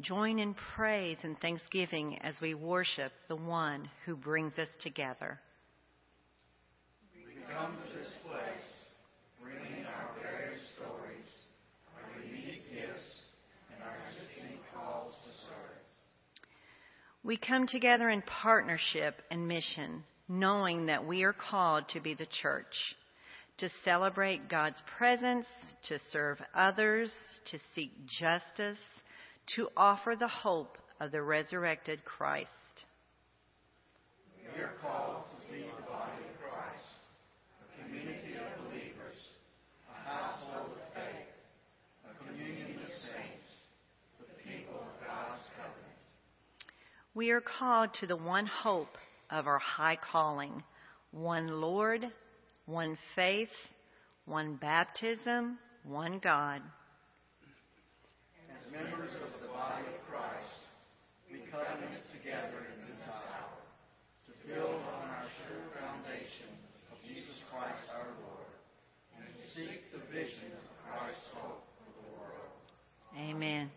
join 0.00 0.38
in 0.38 0.54
praise 0.76 1.18
and 1.22 1.38
thanksgiving 1.40 2.18
as 2.22 2.34
we 2.40 2.54
worship 2.54 3.12
the 3.28 3.36
one 3.36 3.88
who 4.06 4.16
brings 4.16 4.58
us 4.58 4.68
together. 4.82 5.40
We 7.14 7.34
come 7.52 7.76
to 7.76 7.98
this 7.98 8.12
place, 8.24 8.86
bringing 9.42 9.84
our 9.84 10.10
various 10.22 10.60
stories, 10.76 11.28
our 11.96 12.22
unique 12.24 12.70
gifts, 12.70 13.22
and 13.74 13.82
our 13.82 13.96
distinct 14.18 14.64
calls 14.74 15.14
to 15.24 15.30
service. 15.48 15.90
We 17.24 17.36
come 17.36 17.66
together 17.66 18.08
in 18.08 18.22
partnership 18.22 19.16
and 19.30 19.48
mission, 19.48 20.04
knowing 20.30 20.86
that 20.86 21.04
we 21.04 21.24
are 21.24 21.32
called 21.32 21.88
to 21.88 22.00
be 22.00 22.14
the 22.14 22.28
church, 22.40 22.94
to 23.58 23.68
celebrate 23.84 24.48
God's 24.48 24.80
presence, 24.96 25.44
to 25.88 25.98
serve 26.12 26.38
others, 26.54 27.10
to 27.50 27.58
seek 27.74 27.90
justice, 28.06 28.78
to 29.56 29.68
offer 29.76 30.14
the 30.16 30.28
hope 30.28 30.78
of 31.00 31.10
the 31.10 31.20
resurrected 31.20 32.04
Christ. 32.04 32.48
We 34.54 34.62
are 34.62 34.74
called 34.80 35.24
to 35.32 35.52
be 35.52 35.62
the 35.62 35.82
body 35.82 36.22
of 36.22 36.40
Christ, 36.40 37.00
a 37.60 37.82
community 37.82 38.34
of 38.34 38.70
believers, 38.70 39.18
a 39.90 40.08
household 40.08 40.70
of 40.70 40.94
faith, 40.94 41.26
a 42.08 42.24
communion 42.24 42.78
of 42.84 42.90
saints, 43.02 43.50
the 44.20 44.48
people 44.48 44.76
of 44.76 45.04
God's 45.04 45.42
covenant. 45.56 45.98
We 47.14 47.30
are 47.32 47.40
called 47.40 47.90
to 47.98 48.06
the 48.06 48.16
one 48.16 48.46
hope 48.46 48.96
of 49.30 49.46
our 49.46 49.58
high 49.58 49.96
calling 49.96 50.62
one 51.12 51.60
Lord, 51.60 52.06
one 52.66 52.96
faith, 53.14 53.48
one 54.26 54.56
baptism, 54.56 55.58
one 55.84 56.20
God. 56.22 56.62
As 58.54 58.72
members 58.72 59.12
of 59.14 59.40
the 59.40 59.48
body 59.48 59.84
of 59.86 59.98
Christ, 60.08 60.60
we 61.30 61.38
covenant 61.50 62.04
together 62.12 62.66
in 62.74 62.90
this 62.90 63.02
hour 63.08 63.58
to 64.26 64.32
build 64.46 64.82
on 64.82 65.08
our 65.10 65.26
sure 65.46 65.66
foundation 65.80 66.50
of 66.92 66.98
Jesus 67.06 67.34
Christ 67.50 67.82
our 67.94 68.06
Lord 68.22 68.50
and 69.18 69.26
to 69.26 69.50
seek 69.54 69.90
the 69.92 69.98
vision 70.12 70.52
of 70.54 70.64
Christ's 70.86 71.26
hope 71.34 71.64
for 71.78 71.90
the 71.98 72.06
world. 72.18 72.50
Amen. 73.18 73.70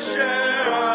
Share 0.00 0.85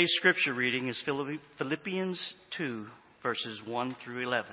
Today's 0.00 0.16
scripture 0.16 0.54
reading 0.54 0.88
is 0.88 1.04
Philippians 1.58 2.34
2, 2.56 2.86
verses 3.22 3.60
1 3.66 3.96
through 4.02 4.22
11. 4.22 4.50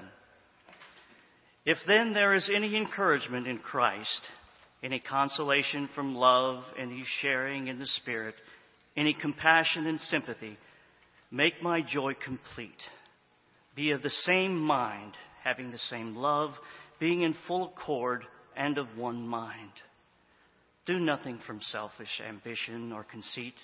If 1.65 1.77
then 1.87 2.11
there 2.13 2.33
is 2.33 2.51
any 2.53 2.75
encouragement 2.75 3.47
in 3.47 3.59
Christ, 3.59 4.27
any 4.83 4.99
consolation 4.99 5.87
from 5.95 6.15
love, 6.15 6.65
any 6.77 7.05
sharing 7.21 7.67
in 7.67 7.79
the 7.79 7.87
Spirit, 7.87 8.35
any 8.97 9.13
compassion 9.13 9.87
and 9.87 10.01
sympathy, 10.01 10.57
make 11.31 11.63
my 11.63 11.79
joy 11.79 12.11
complete. 12.13 12.83
Be 13.73 13.91
of 13.91 14.01
the 14.01 14.09
same 14.09 14.57
mind, 14.57 15.13
having 15.45 15.71
the 15.71 15.77
same 15.77 16.17
love, 16.17 16.51
being 16.99 17.21
in 17.21 17.33
full 17.47 17.71
accord 17.73 18.25
and 18.57 18.77
of 18.77 18.97
one 18.97 19.25
mind. 19.25 19.71
Do 20.85 20.99
nothing 20.99 21.39
from 21.47 21.61
selfish 21.61 22.21
ambition 22.27 22.91
or 22.91 23.05
conceit 23.05 23.55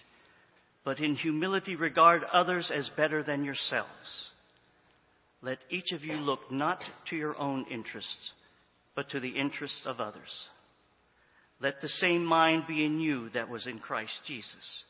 but 0.86 1.00
in 1.00 1.16
humility 1.16 1.76
regard 1.76 2.24
others 2.32 2.72
as 2.76 2.90
better 2.98 3.24
than 3.24 3.44
yourselves. 3.44 4.30
Let 5.42 5.60
each 5.70 5.92
of 5.92 6.04
you 6.04 6.14
look 6.14 6.52
not 6.52 6.82
to 7.10 7.16
your 7.16 7.38
own 7.38 7.66
interests, 7.72 8.32
but 8.96 9.10
to 9.10 9.20
the 9.20 9.30
interests 9.30 9.84
of 9.86 10.00
others. 10.00 10.30
Let 11.62 11.82
the 11.82 11.90
same 11.90 12.26
mind 12.26 12.64
be 12.68 12.86
in 12.86 13.00
you 13.00 13.30
that 13.34 13.50
was 13.50 13.68
in 13.68 13.80
Christ 13.80 14.14
Jesus, 14.28 14.84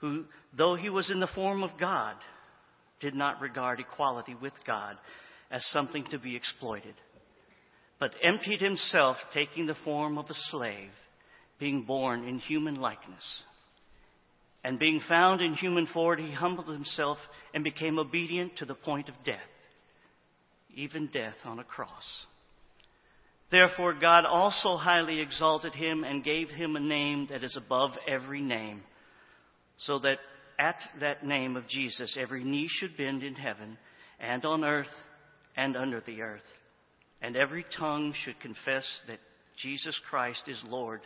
who, 0.00 0.24
though 0.56 0.76
he 0.76 0.88
was 0.88 1.10
in 1.10 1.20
the 1.20 1.26
form 1.28 1.62
of 1.62 1.78
God, 1.78 2.16
did 3.00 3.14
not 3.14 3.40
regard 3.40 3.80
equality 3.80 4.36
with 4.40 4.52
God 4.66 4.96
as 5.50 5.64
something 5.70 6.04
to 6.10 6.18
be 6.18 6.36
exploited, 6.36 6.94
but 7.98 8.12
emptied 8.22 8.60
himself, 8.60 9.16
taking 9.34 9.66
the 9.66 9.76
form 9.84 10.18
of 10.18 10.26
a 10.26 10.34
slave, 10.50 10.90
being 11.58 11.82
born 11.82 12.26
in 12.26 12.38
human 12.38 12.76
likeness 12.76 13.24
And 14.62 14.78
being 14.78 15.00
found 15.08 15.40
in 15.40 15.54
human 15.54 15.86
form, 15.86 16.18
he 16.18 16.32
humbled 16.32 16.68
himself 16.68 17.18
and 17.54 17.64
became 17.64 17.98
obedient 17.98 18.56
to 18.58 18.66
the 18.66 18.74
point 18.74 19.08
of 19.08 19.14
death, 19.24 19.38
even 20.74 21.06
death 21.06 21.36
on 21.44 21.58
a 21.58 21.64
cross. 21.64 22.26
Therefore, 23.50 23.94
God 23.94 24.24
also 24.26 24.76
highly 24.76 25.20
exalted 25.20 25.74
him 25.74 26.04
and 26.04 26.22
gave 26.22 26.50
him 26.50 26.76
a 26.76 26.80
name 26.80 27.26
that 27.30 27.42
is 27.42 27.56
above 27.56 27.90
every 28.06 28.40
name, 28.40 28.82
so 29.78 29.98
that 30.00 30.18
at 30.58 30.76
that 31.00 31.26
name 31.26 31.56
of 31.56 31.66
Jesus 31.66 32.16
every 32.20 32.44
knee 32.44 32.68
should 32.68 32.96
bend 32.96 33.22
in 33.22 33.34
heaven 33.34 33.78
and 34.20 34.44
on 34.44 34.62
earth 34.62 34.86
and 35.56 35.76
under 35.76 36.00
the 36.00 36.20
earth, 36.20 36.42
and 37.22 37.34
every 37.34 37.64
tongue 37.76 38.14
should 38.24 38.38
confess 38.40 38.86
that 39.08 39.18
Jesus 39.60 39.98
Christ 40.08 40.42
is 40.46 40.62
Lord 40.66 41.00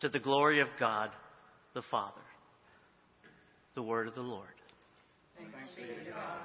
to 0.00 0.08
the 0.08 0.18
glory 0.18 0.60
of 0.60 0.68
God 0.80 1.10
the 1.74 1.82
Father. 1.90 2.20
The 3.78 3.84
word 3.84 4.08
of 4.08 4.16
the 4.16 4.22
Lord. 4.22 4.42
Thanks 5.36 5.72
be 5.76 5.82
to 5.82 6.10
God. 6.10 6.40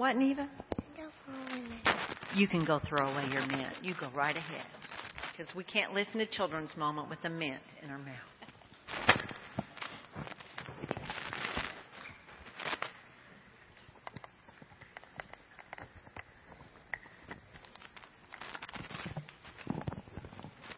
What, 0.00 0.16
Neva? 0.16 0.48
You 2.34 2.48
can 2.48 2.64
go 2.64 2.80
throw 2.88 3.06
away 3.06 3.26
your 3.30 3.46
mint. 3.48 3.74
You 3.82 3.92
go 4.00 4.08
right 4.16 4.34
ahead. 4.34 4.64
Because 5.36 5.54
we 5.54 5.62
can't 5.62 5.92
listen 5.92 6.14
to 6.20 6.26
children's 6.26 6.74
moment 6.74 7.10
with 7.10 7.18
a 7.24 7.28
mint 7.28 7.60
in 7.82 7.90
our 7.90 7.98
mouth. 7.98 8.14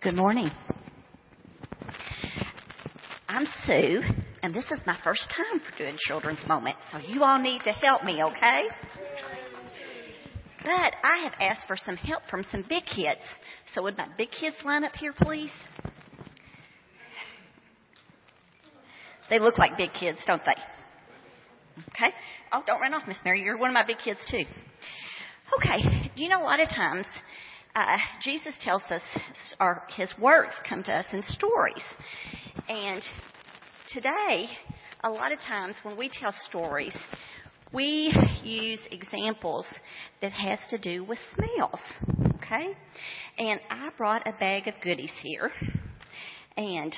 Good 0.01 0.17
morning. 0.17 0.51
I'm 3.29 3.47
Sue, 3.67 4.03
and 4.43 4.53
this 4.53 4.65
is 4.73 4.81
my 4.85 4.99
first 5.05 5.31
time 5.31 5.61
for 5.61 5.79
doing 5.79 5.97
children's 6.09 6.45
moment, 6.49 6.75
so 6.91 6.99
you 6.99 7.23
all 7.23 7.39
need 7.39 7.63
to 7.63 7.71
help 7.71 8.03
me, 8.03 8.21
okay? 8.21 8.65
But 10.63 10.95
I 11.03 11.19
have 11.25 11.33
asked 11.41 11.67
for 11.67 11.77
some 11.77 11.97
help 11.97 12.23
from 12.31 12.45
some 12.51 12.65
big 12.69 12.85
kids. 12.85 13.21
So 13.75 13.83
would 13.83 13.97
my 13.97 14.07
big 14.17 14.31
kids 14.31 14.57
line 14.65 14.85
up 14.85 14.95
here, 14.95 15.13
please? 15.13 15.51
They 19.29 19.39
look 19.39 19.59
like 19.59 19.77
big 19.77 19.93
kids, 19.99 20.19
don't 20.27 20.43
they? 20.45 20.55
Okay. 21.95 22.15
Oh, 22.53 22.63
don't 22.67 22.81
run 22.81 22.95
off, 22.95 23.09
Miss 23.09 23.17
Mary. 23.25 23.43
You're 23.43 23.57
one 23.57 23.71
of 23.71 23.75
my 23.75 23.87
big 23.87 23.99
kids 23.99 24.21
too. 24.31 24.45
Okay. 25.59 26.11
Do 26.15 26.23
you 26.23 26.29
know 26.29 26.43
a 26.43 26.45
lot 26.45 26.61
of 26.61 26.69
times 26.69 27.07
uh, 27.75 27.97
Jesus 28.23 28.53
tells 28.61 28.83
us, 28.91 29.03
or 29.59 29.83
his 29.97 30.13
words 30.21 30.53
come 30.69 30.83
to 30.85 30.93
us 30.93 31.07
in 31.13 31.23
stories, 31.23 31.83
and 32.69 33.03
today, 33.93 34.47
a 35.03 35.11
lot 35.11 35.33
of 35.33 35.41
times 35.41 35.77
when 35.83 35.97
we 35.97 36.11
tell 36.11 36.35
stories, 36.49 36.95
we 37.73 38.13
use 38.45 38.81
examples 38.91 39.67
that 40.21 40.33
has 40.33 40.59
to 40.71 40.79
do 40.79 41.05
with 41.05 41.19
smells. 41.35 41.81
Okay? 42.37 42.77
And 43.39 43.61
I 43.71 43.91
brought 43.97 44.27
a 44.27 44.33
bag 44.33 44.69
of 44.69 44.75
goodies 44.83 45.13
here. 45.23 45.51
And 46.57 46.95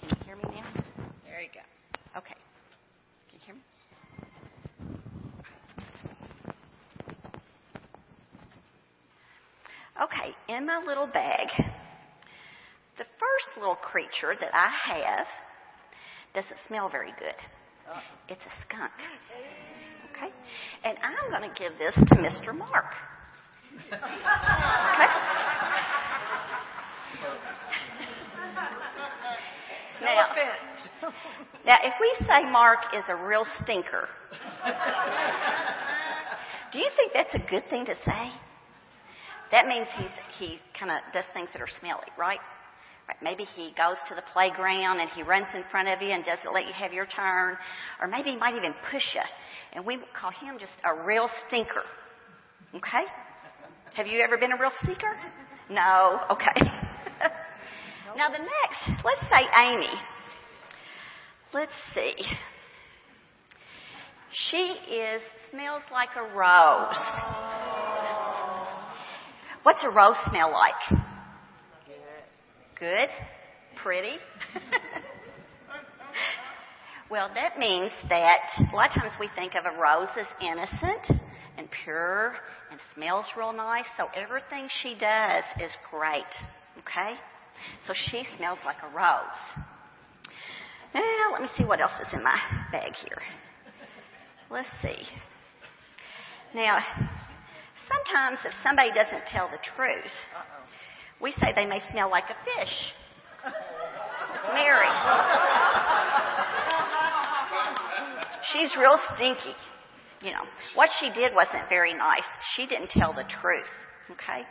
can 0.00 0.08
you 0.10 0.16
hear 0.24 0.36
me 0.36 0.44
now? 0.54 0.84
There 1.24 1.40
you 1.40 1.48
go. 1.52 2.18
Okay. 2.18 2.36
Can 3.28 3.32
you 3.32 3.40
hear 3.44 3.54
me? 3.54 3.60
Okay, 10.02 10.34
in 10.48 10.66
my 10.66 10.82
little 10.86 11.06
bag, 11.06 11.48
the 12.98 13.04
first 13.18 13.58
little 13.58 13.76
creature 13.76 14.34
that 14.40 14.54
I 14.54 14.70
have 14.92 15.26
doesn't 16.34 16.58
smell 16.68 16.88
very 16.88 17.12
good. 17.18 17.34
It's 18.28 18.40
a 18.40 18.52
skunk. 18.66 18.92
Okay? 20.10 20.32
And 20.84 20.98
I'm 21.02 21.30
going 21.30 21.48
to 21.48 21.58
give 21.58 21.78
this 21.78 21.94
to 21.94 22.14
Mr. 22.16 22.56
Mark. 22.56 22.92
Okay? 23.88 24.00
Now, 30.02 30.28
now, 31.64 31.76
if 31.82 31.94
we 32.00 32.26
say 32.26 32.50
Mark 32.50 32.80
is 32.94 33.04
a 33.08 33.16
real 33.16 33.46
stinker, 33.62 34.08
do 36.72 36.78
you 36.78 36.90
think 36.96 37.12
that's 37.14 37.34
a 37.34 37.50
good 37.50 37.68
thing 37.70 37.86
to 37.86 37.94
say? 38.04 38.30
That 39.52 39.66
means 39.66 39.86
he's, 39.96 40.10
he 40.38 40.58
kind 40.78 40.90
of 40.90 40.98
does 41.12 41.24
things 41.32 41.48
that 41.52 41.62
are 41.62 41.68
smelly, 41.80 42.08
right? 42.18 42.40
Maybe 43.22 43.44
he 43.56 43.72
goes 43.76 43.96
to 44.08 44.14
the 44.14 44.22
playground 44.32 45.00
and 45.00 45.10
he 45.10 45.22
runs 45.22 45.46
in 45.54 45.62
front 45.70 45.88
of 45.88 46.00
you 46.00 46.10
and 46.10 46.24
doesn't 46.24 46.52
let 46.52 46.66
you 46.66 46.72
have 46.72 46.92
your 46.92 47.06
turn. 47.06 47.56
Or 48.00 48.08
maybe 48.08 48.30
he 48.30 48.36
might 48.36 48.54
even 48.54 48.74
push 48.90 49.14
you. 49.14 49.20
And 49.72 49.84
we 49.84 49.98
call 50.18 50.30
him 50.30 50.58
just 50.58 50.72
a 50.84 51.04
real 51.04 51.28
stinker. 51.46 51.84
Okay? 52.74 53.04
Have 53.94 54.06
you 54.06 54.20
ever 54.20 54.38
been 54.38 54.52
a 54.52 54.60
real 54.60 54.72
stinker? 54.82 55.16
No? 55.70 56.20
Okay. 56.30 56.60
now 58.16 58.28
the 58.28 58.38
next, 58.38 59.04
let's 59.04 59.22
say 59.30 59.46
Amy. 59.56 59.90
Let's 61.52 61.72
see. 61.94 62.14
She 64.50 64.76
is, 64.92 65.22
smells 65.50 65.82
like 65.92 66.08
a 66.16 66.34
rose. 66.34 66.96
What's 69.62 69.84
a 69.84 69.90
rose 69.90 70.16
smell 70.28 70.52
like? 70.52 71.03
Good? 72.78 73.08
Pretty? 73.82 74.16
well, 77.10 77.30
that 77.34 77.58
means 77.58 77.90
that 78.08 78.68
a 78.72 78.74
lot 78.74 78.90
of 78.90 79.02
times 79.02 79.12
we 79.20 79.28
think 79.36 79.54
of 79.54 79.64
a 79.64 79.80
rose 79.80 80.08
as 80.18 80.26
innocent 80.40 81.22
and 81.56 81.68
pure 81.84 82.34
and 82.70 82.80
smells 82.94 83.26
real 83.36 83.52
nice, 83.52 83.84
so 83.96 84.08
everything 84.14 84.68
she 84.82 84.94
does 84.94 85.44
is 85.60 85.70
great. 85.90 86.24
Okay? 86.78 87.14
So 87.86 87.94
she 88.10 88.24
smells 88.36 88.58
like 88.64 88.76
a 88.82 88.88
rose. 88.88 89.64
Now, 90.92 91.32
let 91.32 91.42
me 91.42 91.48
see 91.56 91.64
what 91.64 91.80
else 91.80 91.92
is 92.00 92.12
in 92.12 92.22
my 92.22 92.38
bag 92.72 92.94
here. 92.94 93.22
Let's 94.50 94.68
see. 94.82 95.02
Now, 96.54 96.78
sometimes 97.88 98.38
if 98.44 98.52
somebody 98.62 98.90
doesn't 98.94 99.26
tell 99.26 99.48
the 99.48 99.58
truth, 99.76 100.12
we 101.24 101.32
say 101.32 101.54
they 101.56 101.64
may 101.64 101.80
smell 101.90 102.10
like 102.10 102.24
a 102.24 102.36
fish. 102.44 102.92
Mary. 104.52 104.92
She's 108.52 108.76
real 108.76 108.98
stinky. 109.14 109.56
You 110.20 110.32
know, 110.32 110.44
what 110.74 110.90
she 111.00 111.08
did 111.10 111.32
wasn't 111.34 111.68
very 111.70 111.94
nice. 111.94 112.28
She 112.54 112.66
didn't 112.66 112.90
tell 112.90 113.14
the 113.14 113.24
truth. 113.40 113.72
Okay? 114.10 114.44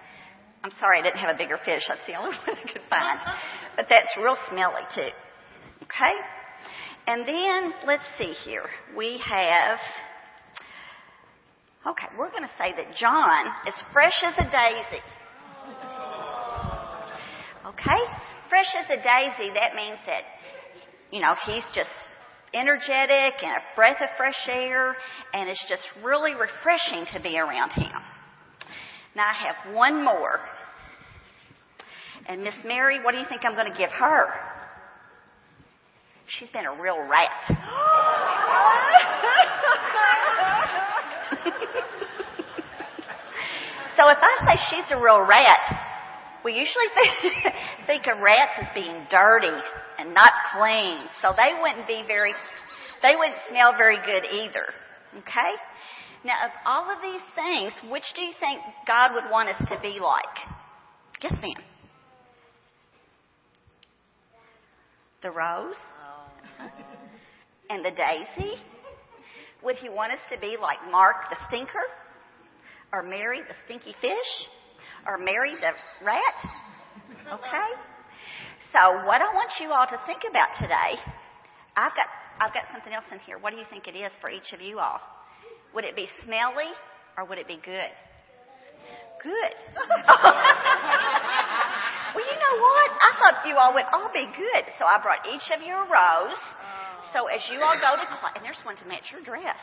I'm 0.64 0.72
sorry 0.80 1.00
I 1.00 1.04
didn't 1.04 1.20
have 1.20 1.36
a 1.36 1.38
bigger 1.38 1.60
fish. 1.64 1.84
That's 1.88 2.02
the 2.08 2.16
only 2.20 2.36
one 2.36 2.58
I 2.58 2.72
could 2.74 2.82
find. 2.90 3.20
But 3.76 3.86
that's 3.88 4.10
real 4.18 4.38
smelly 4.50 4.82
too. 4.96 5.14
Okay? 5.84 6.16
And 7.06 7.28
then, 7.28 7.74
let's 7.86 8.04
see 8.18 8.34
here. 8.46 8.66
We 8.98 9.22
have, 9.30 9.78
okay, 11.86 12.08
we're 12.18 12.32
going 12.32 12.44
to 12.44 12.56
say 12.58 12.74
that 12.78 12.96
John 12.96 13.46
is 13.68 13.76
fresh 13.94 14.24
as 14.26 14.34
a 14.40 14.46
daisy. 14.46 15.04
Okay? 17.66 18.02
Fresh 18.50 18.76
as 18.78 18.86
a 18.90 18.98
daisy, 18.98 19.54
that 19.56 19.76
means 19.76 19.98
that, 20.06 20.24
you 21.12 21.22
know, 21.22 21.36
he's 21.46 21.64
just 21.74 21.90
energetic 22.54 23.34
and 23.42 23.52
a 23.58 23.76
breath 23.76 24.02
of 24.02 24.10
fresh 24.18 24.48
air, 24.48 24.96
and 25.34 25.50
it's 25.50 25.64
just 25.68 25.84
really 26.04 26.34
refreshing 26.34 27.06
to 27.14 27.20
be 27.22 27.38
around 27.38 27.72
him. 27.72 27.92
Now 29.16 29.28
I 29.28 29.34
have 29.48 29.76
one 29.76 30.04
more. 30.04 30.40
And 32.28 32.44
Miss 32.44 32.56
Mary, 32.66 33.00
what 33.04 33.14
do 33.14 33.18
you 33.18 33.26
think 33.28 33.42
I'm 33.46 33.56
going 33.56 33.72
to 33.72 33.78
give 33.78 33.92
her? 33.92 34.28
She's 36.28 36.50
been 36.50 36.66
a 36.66 36.82
real 36.82 37.00
rat. 37.00 37.32
so 43.98 44.10
if 44.10 44.18
I 44.22 44.38
say 44.46 44.56
she's 44.70 44.92
a 44.92 44.98
real 44.98 45.20
rat, 45.20 45.93
we 46.44 46.54
usually 46.54 46.90
think, 46.94 47.56
think 47.88 48.04
of 48.08 48.22
rats 48.22 48.54
as 48.62 48.68
being 48.74 49.08
dirty 49.10 49.58
and 49.98 50.14
not 50.14 50.32
clean. 50.54 50.98
So 51.22 51.34
they 51.36 51.54
wouldn't 51.62 51.88
be 51.88 52.04
very, 52.08 52.34
they 53.02 53.16
wouldn't 53.16 53.40
smell 53.50 53.74
very 53.78 53.98
good 53.98 54.26
either. 54.32 54.66
Okay? 55.20 55.54
Now, 56.26 56.46
of 56.46 56.52
all 56.66 56.90
of 56.90 57.02
these 57.02 57.22
things, 57.36 57.74
which 57.92 58.04
do 58.16 58.22
you 58.22 58.34
think 58.40 58.62
God 58.88 59.12
would 59.14 59.30
want 59.30 59.50
us 59.50 59.70
to 59.70 59.80
be 59.82 60.00
like? 60.00 60.36
Yes, 61.22 61.34
ma'am. 61.42 61.64
The 65.22 65.32
rose? 65.32 65.76
Oh. 66.60 66.70
And 67.70 67.84
the 67.84 67.92
daisy? 67.92 68.56
Would 69.64 69.78
he 69.78 69.88
want 69.88 70.12
us 70.12 70.20
to 70.32 70.40
be 70.40 70.58
like 70.62 70.78
Mark 70.92 71.16
the 71.30 71.38
stinker? 71.48 71.84
Or 72.92 73.02
Mary 73.02 73.40
the 73.40 73.56
stinky 73.66 73.96
fish? 74.02 74.48
Or 75.06 75.18
Mary 75.18 75.54
the 75.56 75.72
rat? 76.06 76.38
Okay? 77.28 77.70
So 78.72 79.06
what 79.06 79.22
I 79.22 79.30
want 79.36 79.52
you 79.60 79.72
all 79.72 79.86
to 79.86 80.00
think 80.08 80.24
about 80.30 80.50
today, 80.60 80.98
I've 81.76 81.94
got, 81.94 82.08
I've 82.40 82.54
got 82.54 82.64
something 82.72 82.94
else 82.94 83.06
in 83.12 83.20
here. 83.20 83.38
What 83.38 83.52
do 83.52 83.60
you 83.60 83.66
think 83.70 83.88
it 83.88 83.96
is 83.96 84.12
for 84.22 84.32
each 84.32 84.54
of 84.54 84.62
you 84.62 84.80
all? 84.80 85.00
Would 85.76 85.86
it 85.86 85.96
be 85.96 86.08
smelly 86.24 86.72
or 87.18 87.26
would 87.26 87.38
it 87.38 87.48
be 87.48 87.60
good? 87.64 87.92
Good. 89.22 89.54
well, 92.16 92.26
you 92.26 92.38
know 92.40 92.56
what? 92.60 92.90
I 92.98 93.12
thought 93.16 93.46
you 93.48 93.56
all 93.56 93.74
would 93.74 93.88
all 93.94 94.12
be 94.12 94.26
good. 94.36 94.64
So 94.80 94.86
I 94.86 95.00
brought 95.02 95.26
each 95.28 95.48
of 95.54 95.62
you 95.62 95.74
a 95.74 95.86
rose. 95.88 96.42
So 97.14 97.28
as 97.28 97.42
you 97.52 97.62
all 97.62 97.78
go 97.78 97.96
to 97.96 98.08
class, 98.20 98.34
and 98.36 98.44
there's 98.44 98.60
one 98.66 98.76
to 98.78 98.86
match 98.86 99.12
your 99.12 99.22
dress. 99.22 99.60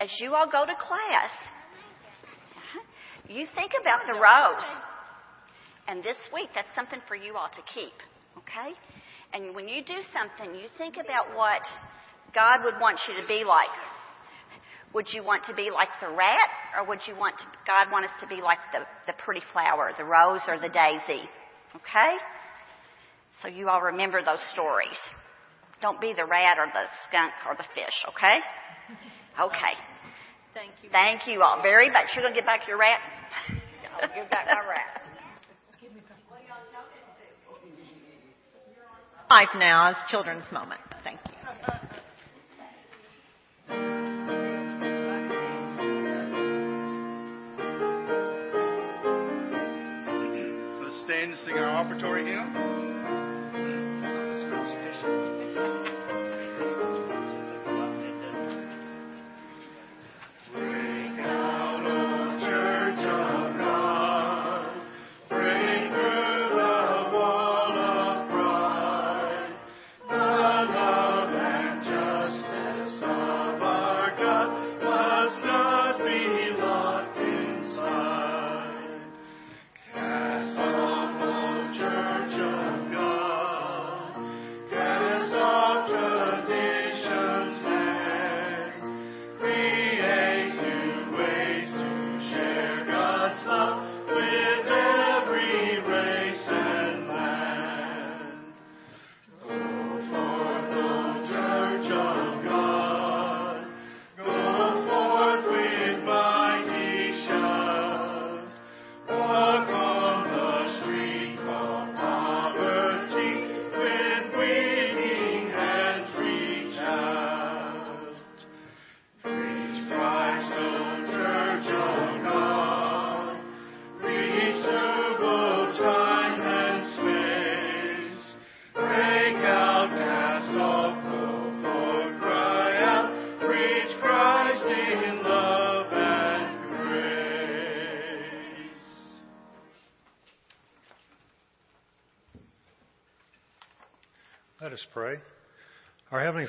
As 0.00 0.08
you 0.20 0.34
all 0.34 0.46
go 0.46 0.64
to 0.64 0.74
class, 0.78 1.32
you 3.28 3.46
think 3.54 3.72
about 3.80 4.06
the 4.06 4.14
rose. 4.14 4.66
And 5.88 6.02
this 6.02 6.16
week, 6.32 6.48
that's 6.54 6.68
something 6.74 7.00
for 7.06 7.14
you 7.14 7.36
all 7.36 7.48
to 7.48 7.62
keep. 7.72 7.94
Okay? 8.38 8.74
And 9.32 9.54
when 9.54 9.68
you 9.68 9.82
do 9.84 9.98
something, 10.12 10.54
you 10.54 10.68
think 10.78 10.96
about 10.96 11.36
what 11.36 11.62
God 12.34 12.64
would 12.64 12.80
want 12.80 12.98
you 13.08 13.20
to 13.20 13.26
be 13.26 13.44
like. 13.44 13.74
Would 14.94 15.12
you 15.12 15.22
want 15.22 15.44
to 15.44 15.54
be 15.54 15.70
like 15.70 15.88
the 16.00 16.08
rat, 16.08 16.48
or 16.78 16.86
would 16.86 17.00
you 17.06 17.14
want 17.16 17.38
to, 17.38 17.44
God 17.66 17.92
want 17.92 18.06
us 18.06 18.16
to 18.20 18.26
be 18.26 18.40
like 18.40 18.58
the, 18.72 18.86
the 19.06 19.12
pretty 19.18 19.42
flower, 19.52 19.92
the 19.98 20.04
rose 20.04 20.40
or 20.48 20.58
the 20.58 20.70
daisy? 20.70 21.28
Okay? 21.74 22.16
So 23.42 23.48
you 23.48 23.68
all 23.68 23.82
remember 23.82 24.24
those 24.24 24.40
stories. 24.52 24.96
Don't 25.82 26.00
be 26.00 26.14
the 26.16 26.24
rat 26.24 26.56
or 26.58 26.66
the 26.72 26.86
skunk 27.06 27.32
or 27.46 27.54
the 27.56 27.66
fish, 27.74 27.92
okay? 28.08 28.40
Okay. 29.38 29.74
Thank 30.56 30.72
you. 30.82 30.88
Thank 30.90 31.26
you 31.26 31.42
all 31.42 31.60
very 31.60 31.90
much. 31.90 32.06
You're 32.14 32.24
going 32.24 32.32
to 32.32 32.40
get 32.40 32.46
back 32.46 32.66
your 32.66 32.78
rat? 32.78 32.98
I'll 34.00 34.08
give 34.08 34.30
back 34.30 34.46
my 34.46 34.66
rat. 34.66 35.02
Life 39.28 39.48
now 39.58 39.90
is 39.90 39.96
children's 40.08 40.50
moment. 40.50 40.80
Thank 41.04 41.20
you. 41.26 41.32
Let's 50.82 51.00
stand 51.04 51.32
and 51.32 51.40
sing 51.44 51.58
our 51.58 51.84
offertory 51.84 52.24
hymn. 52.24 52.56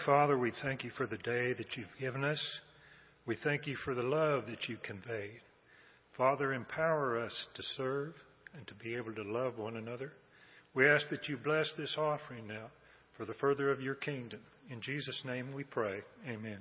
Father, 0.05 0.37
we 0.37 0.51
thank 0.63 0.83
you 0.83 0.91
for 0.91 1.07
the 1.07 1.17
day 1.17 1.53
that 1.53 1.75
you've 1.75 1.87
given 1.99 2.23
us. 2.23 2.41
We 3.25 3.35
thank 3.43 3.67
you 3.67 3.75
for 3.83 3.93
the 3.93 4.03
love 4.03 4.45
that 4.47 4.67
you've 4.67 4.83
conveyed. 4.83 5.41
Father, 6.17 6.53
empower 6.53 7.19
us 7.19 7.45
to 7.53 7.63
serve 7.75 8.13
and 8.55 8.65
to 8.67 8.73
be 8.75 8.95
able 8.95 9.13
to 9.13 9.23
love 9.23 9.57
one 9.57 9.77
another. 9.77 10.13
We 10.73 10.89
ask 10.89 11.09
that 11.09 11.27
you 11.27 11.37
bless 11.37 11.71
this 11.77 11.95
offering 11.97 12.47
now 12.47 12.67
for 13.17 13.25
the 13.25 13.33
further 13.35 13.71
of 13.71 13.81
your 13.81 13.95
kingdom. 13.95 14.39
In 14.69 14.81
Jesus' 14.81 15.21
name 15.25 15.53
we 15.53 15.63
pray. 15.63 16.01
Amen. 16.27 16.59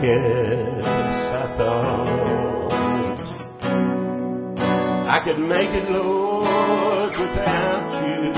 this, 0.00 0.84
I 0.84 1.54
thought. 1.56 2.34
I 5.08 5.20
could 5.24 5.38
make 5.38 5.70
it, 5.70 5.90
Lord, 5.90 7.10
without 7.18 8.02
you. 8.06 8.32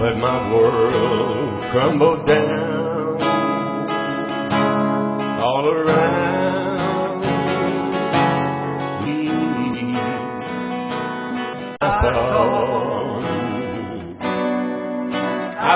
But 0.00 0.18
my 0.18 0.52
world 0.52 1.72
crumbled 1.72 2.26
down. 2.26 2.73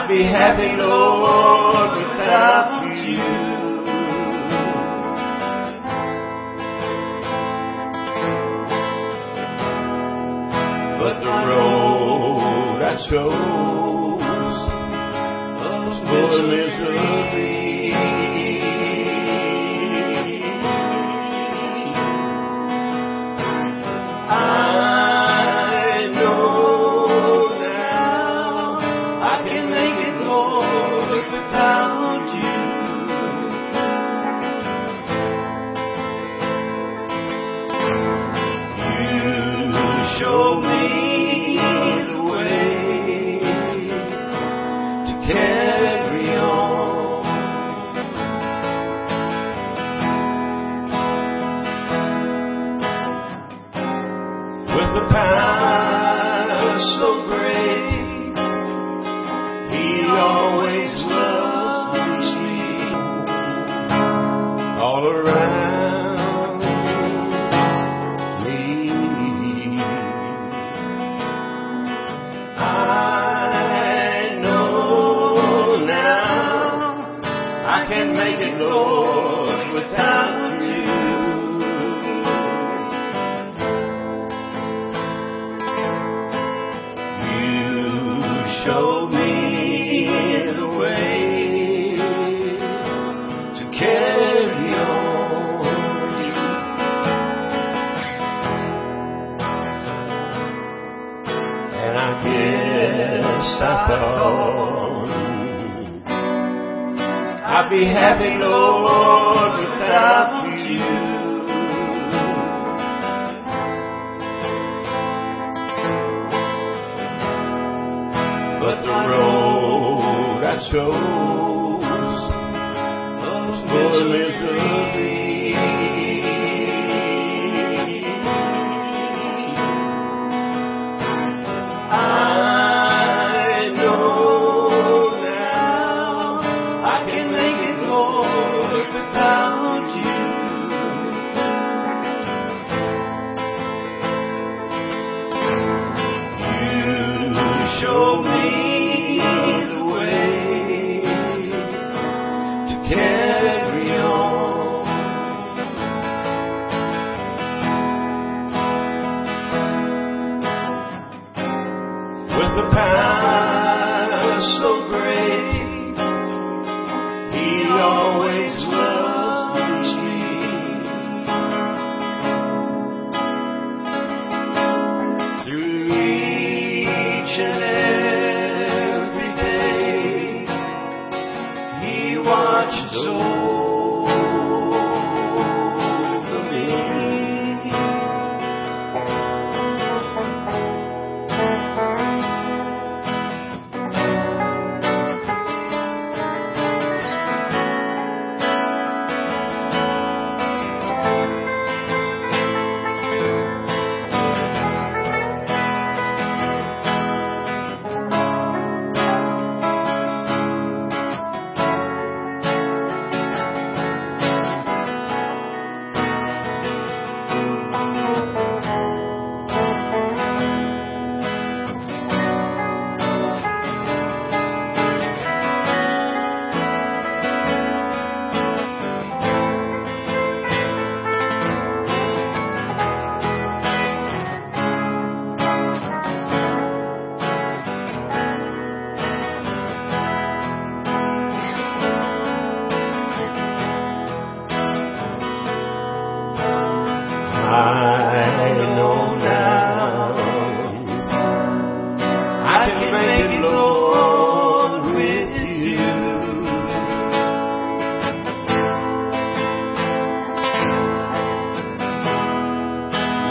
be 0.08 0.22
happy, 0.22 0.74
Lord, 0.74 1.98
without 1.98 2.82
you. 3.04 3.18
But 10.98 11.20
the 11.20 11.36
road 11.46 12.82
I 12.82 12.96
chose 13.10 13.57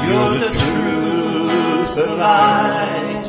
You're 0.08 0.40
the 0.40 0.52
truth, 0.56 1.96
the 1.98 2.06
light, 2.16 3.28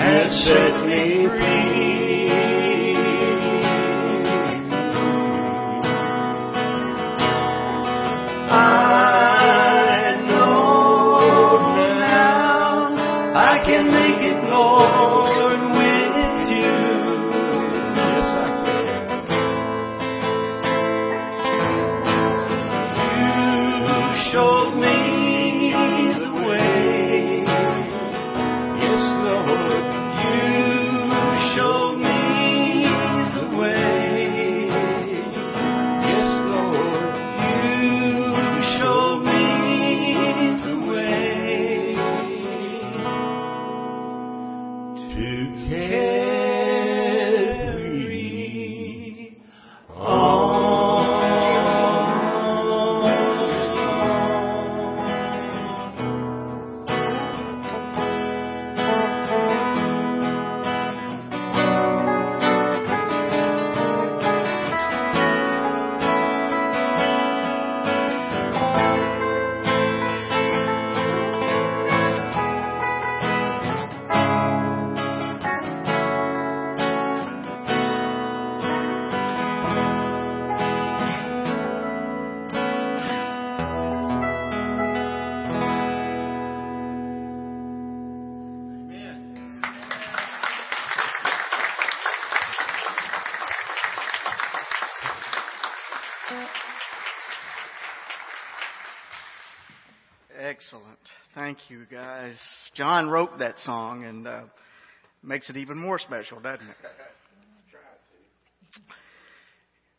and 0.00 0.32
set 0.44 0.84
me 0.84 1.28
free. 1.28 2.07
You, 101.70 101.84
guys. 101.90 102.38
John 102.74 103.08
wrote 103.08 103.38
that 103.40 103.58
song 103.60 104.04
and 104.04 104.26
uh, 104.26 104.42
makes 105.22 105.50
it 105.50 105.56
even 105.56 105.76
more 105.76 105.98
special, 105.98 106.40
doesn't 106.40 106.66
it? 106.68 106.76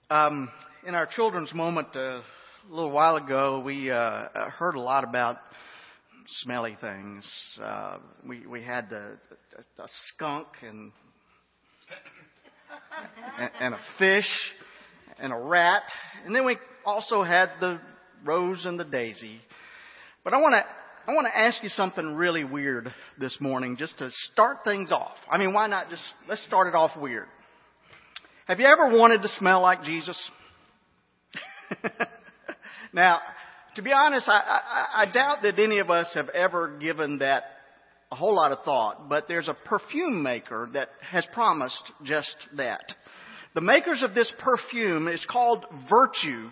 Um, 0.09 0.49
in 0.87 0.95
our 0.95 1.05
children's 1.05 1.53
moment 1.53 1.89
uh, 1.95 1.99
a 1.99 2.23
little 2.69 2.91
while 2.91 3.17
ago, 3.17 3.61
we 3.63 3.91
uh, 3.91 4.27
heard 4.57 4.75
a 4.75 4.79
lot 4.81 5.03
about 5.03 5.37
smelly 6.41 6.77
things. 6.81 7.25
Uh, 7.61 7.97
we 8.27 8.45
we 8.47 8.63
had 8.63 8.91
a, 8.91 9.17
a, 9.77 9.83
a 9.83 9.87
skunk 10.07 10.47
and 10.61 10.91
and- 13.39 13.51
and 13.59 13.73
a 13.73 13.79
fish 13.97 14.29
and 15.19 15.31
a 15.33 15.35
rat, 15.37 15.83
and 16.25 16.35
then 16.35 16.45
we 16.45 16.57
also 16.85 17.23
had 17.23 17.49
the 17.59 17.79
rose 18.23 18.65
and 18.65 18.79
the 18.79 18.83
daisy. 18.85 19.39
But 20.23 20.33
I 20.33 20.37
want 20.37 20.55
to 20.55 20.63
I 21.07 21.13
want 21.13 21.27
to 21.27 21.37
ask 21.37 21.63
you 21.63 21.69
something 21.69 22.15
really 22.15 22.43
weird 22.43 22.93
this 23.17 23.37
morning, 23.39 23.77
just 23.77 23.97
to 23.97 24.11
start 24.31 24.59
things 24.63 24.91
off. 24.91 25.17
I 25.29 25.37
mean, 25.37 25.53
why 25.53 25.67
not 25.67 25.89
just 25.89 26.03
let's 26.27 26.43
start 26.45 26.67
it 26.67 26.75
off 26.75 26.91
weird. 26.97 27.27
Have 28.45 28.59
you 28.59 28.65
ever 28.65 28.97
wanted 28.97 29.21
to 29.21 29.27
smell 29.27 29.61
like 29.61 29.83
Jesus? 29.83 30.19
now, 32.93 33.19
to 33.75 33.81
be 33.81 33.91
honest, 33.91 34.27
I, 34.27 34.39
I, 34.39 35.03
I 35.03 35.11
doubt 35.11 35.43
that 35.43 35.59
any 35.59 35.79
of 35.79 35.89
us 35.89 36.09
have 36.15 36.29
ever 36.29 36.77
given 36.79 37.19
that 37.19 37.43
a 38.11 38.15
whole 38.15 38.35
lot 38.35 38.51
of 38.51 38.63
thought, 38.63 39.07
but 39.07 39.27
there's 39.27 39.47
a 39.47 39.53
perfume 39.53 40.23
maker 40.23 40.69
that 40.73 40.89
has 41.11 41.25
promised 41.31 41.91
just 42.03 42.35
that. 42.57 42.83
The 43.55 43.61
makers 43.61 44.03
of 44.03 44.13
this 44.15 44.31
perfume 44.39 45.07
is 45.07 45.25
called 45.29 45.65
Virtue. 45.89 46.49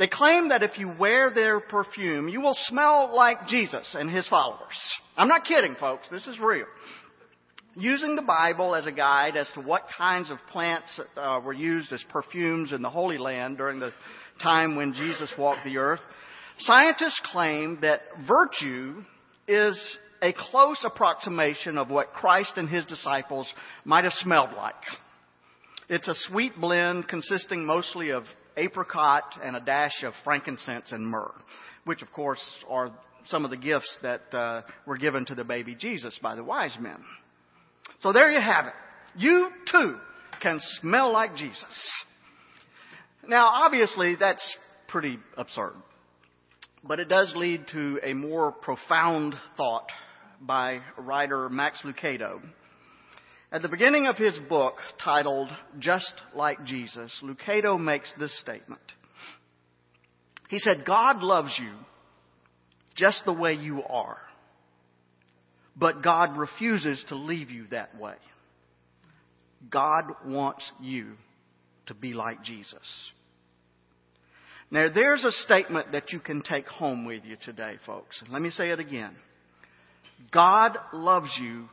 They 0.00 0.08
claim 0.08 0.48
that 0.48 0.62
if 0.62 0.78
you 0.78 0.90
wear 0.98 1.28
their 1.28 1.60
perfume, 1.60 2.30
you 2.30 2.40
will 2.40 2.56
smell 2.56 3.14
like 3.14 3.46
Jesus 3.48 3.94
and 3.94 4.10
his 4.10 4.26
followers. 4.28 4.74
I'm 5.14 5.28
not 5.28 5.44
kidding, 5.44 5.76
folks. 5.78 6.08
This 6.10 6.26
is 6.26 6.38
real. 6.40 6.64
Using 7.76 8.16
the 8.16 8.22
Bible 8.22 8.74
as 8.74 8.86
a 8.86 8.92
guide 8.92 9.36
as 9.36 9.50
to 9.52 9.60
what 9.60 9.82
kinds 9.98 10.30
of 10.30 10.38
plants 10.50 10.98
uh, 11.18 11.42
were 11.44 11.52
used 11.52 11.92
as 11.92 12.02
perfumes 12.08 12.72
in 12.72 12.80
the 12.80 12.88
Holy 12.88 13.18
Land 13.18 13.58
during 13.58 13.78
the 13.78 13.92
time 14.42 14.74
when 14.74 14.94
Jesus 14.94 15.30
walked 15.36 15.64
the 15.66 15.76
earth, 15.76 16.00
scientists 16.60 17.20
claim 17.30 17.80
that 17.82 18.00
virtue 18.26 19.04
is 19.46 19.78
a 20.22 20.32
close 20.32 20.82
approximation 20.82 21.76
of 21.76 21.90
what 21.90 22.14
Christ 22.14 22.54
and 22.56 22.70
his 22.70 22.86
disciples 22.86 23.52
might 23.84 24.04
have 24.04 24.14
smelled 24.14 24.54
like. 24.56 24.74
It's 25.90 26.08
a 26.08 26.14
sweet 26.30 26.58
blend 26.58 27.06
consisting 27.06 27.66
mostly 27.66 28.12
of 28.12 28.24
apricot 28.56 29.24
and 29.42 29.56
a 29.56 29.60
dash 29.60 30.02
of 30.02 30.12
frankincense 30.24 30.92
and 30.92 31.06
myrrh, 31.06 31.34
which 31.84 32.02
of 32.02 32.12
course 32.12 32.42
are 32.68 32.90
some 33.26 33.44
of 33.44 33.50
the 33.50 33.56
gifts 33.56 33.90
that 34.02 34.32
uh, 34.32 34.62
were 34.86 34.96
given 34.96 35.24
to 35.26 35.34
the 35.34 35.44
baby 35.44 35.74
Jesus 35.74 36.18
by 36.22 36.34
the 36.34 36.44
wise 36.44 36.76
men. 36.80 36.98
So 38.00 38.12
there 38.12 38.30
you 38.30 38.40
have 38.40 38.66
it. 38.66 38.72
You 39.16 39.48
too 39.70 39.96
can 40.40 40.58
smell 40.80 41.12
like 41.12 41.36
Jesus. 41.36 41.92
Now, 43.28 43.48
obviously, 43.48 44.16
that's 44.18 44.56
pretty 44.88 45.18
absurd. 45.36 45.74
But 46.82 46.98
it 46.98 47.08
does 47.08 47.32
lead 47.36 47.66
to 47.72 48.00
a 48.02 48.14
more 48.14 48.52
profound 48.52 49.34
thought 49.56 49.88
by 50.40 50.80
writer 50.96 51.50
Max 51.50 51.82
Lucado. 51.84 52.40
At 53.52 53.62
the 53.62 53.68
beginning 53.68 54.06
of 54.06 54.16
his 54.16 54.38
book 54.48 54.76
titled 55.02 55.50
Just 55.80 56.12
Like 56.34 56.64
Jesus, 56.64 57.12
Lucado 57.22 57.80
makes 57.80 58.12
this 58.18 58.38
statement. 58.40 58.80
He 60.48 60.60
said, 60.60 60.84
God 60.84 61.22
loves 61.22 61.52
you 61.60 61.72
just 62.94 63.24
the 63.24 63.32
way 63.32 63.54
you 63.54 63.82
are, 63.82 64.18
but 65.76 66.02
God 66.02 66.36
refuses 66.36 67.04
to 67.08 67.16
leave 67.16 67.50
you 67.50 67.66
that 67.70 67.98
way. 67.98 68.14
God 69.68 70.04
wants 70.24 70.64
you 70.80 71.12
to 71.86 71.94
be 71.94 72.14
like 72.14 72.44
Jesus. 72.44 73.10
Now, 74.70 74.86
there's 74.94 75.24
a 75.24 75.32
statement 75.32 75.92
that 75.92 76.12
you 76.12 76.20
can 76.20 76.42
take 76.42 76.66
home 76.68 77.04
with 77.04 77.24
you 77.24 77.36
today, 77.44 77.74
folks. 77.84 78.22
Let 78.30 78.42
me 78.42 78.50
say 78.50 78.70
it 78.70 78.78
again. 78.78 79.16
God 80.32 80.78
loves 80.92 81.30
you 81.40 81.68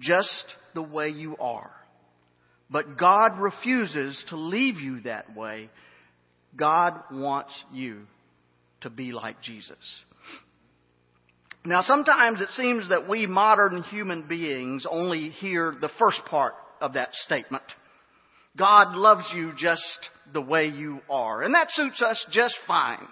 just 0.00 0.44
the 0.74 0.82
way 0.82 1.08
you 1.08 1.36
are. 1.38 1.70
But 2.70 2.98
God 2.98 3.38
refuses 3.38 4.24
to 4.30 4.36
leave 4.36 4.76
you 4.76 5.00
that 5.02 5.36
way. 5.36 5.68
God 6.56 6.94
wants 7.10 7.52
you 7.72 8.02
to 8.80 8.90
be 8.90 9.12
like 9.12 9.42
Jesus. 9.42 9.76
Now, 11.64 11.82
sometimes 11.82 12.40
it 12.40 12.48
seems 12.50 12.88
that 12.88 13.08
we 13.08 13.26
modern 13.26 13.82
human 13.84 14.26
beings 14.26 14.86
only 14.90 15.28
hear 15.28 15.74
the 15.80 15.90
first 15.98 16.24
part 16.28 16.54
of 16.80 16.94
that 16.94 17.14
statement. 17.14 17.62
God 18.56 18.96
loves 18.96 19.24
you 19.34 19.52
just 19.56 19.82
the 20.32 20.40
way 20.40 20.66
you 20.66 21.00
are. 21.08 21.42
And 21.42 21.54
that 21.54 21.70
suits 21.70 22.02
us 22.02 22.24
just 22.30 22.54
fine. 22.66 23.06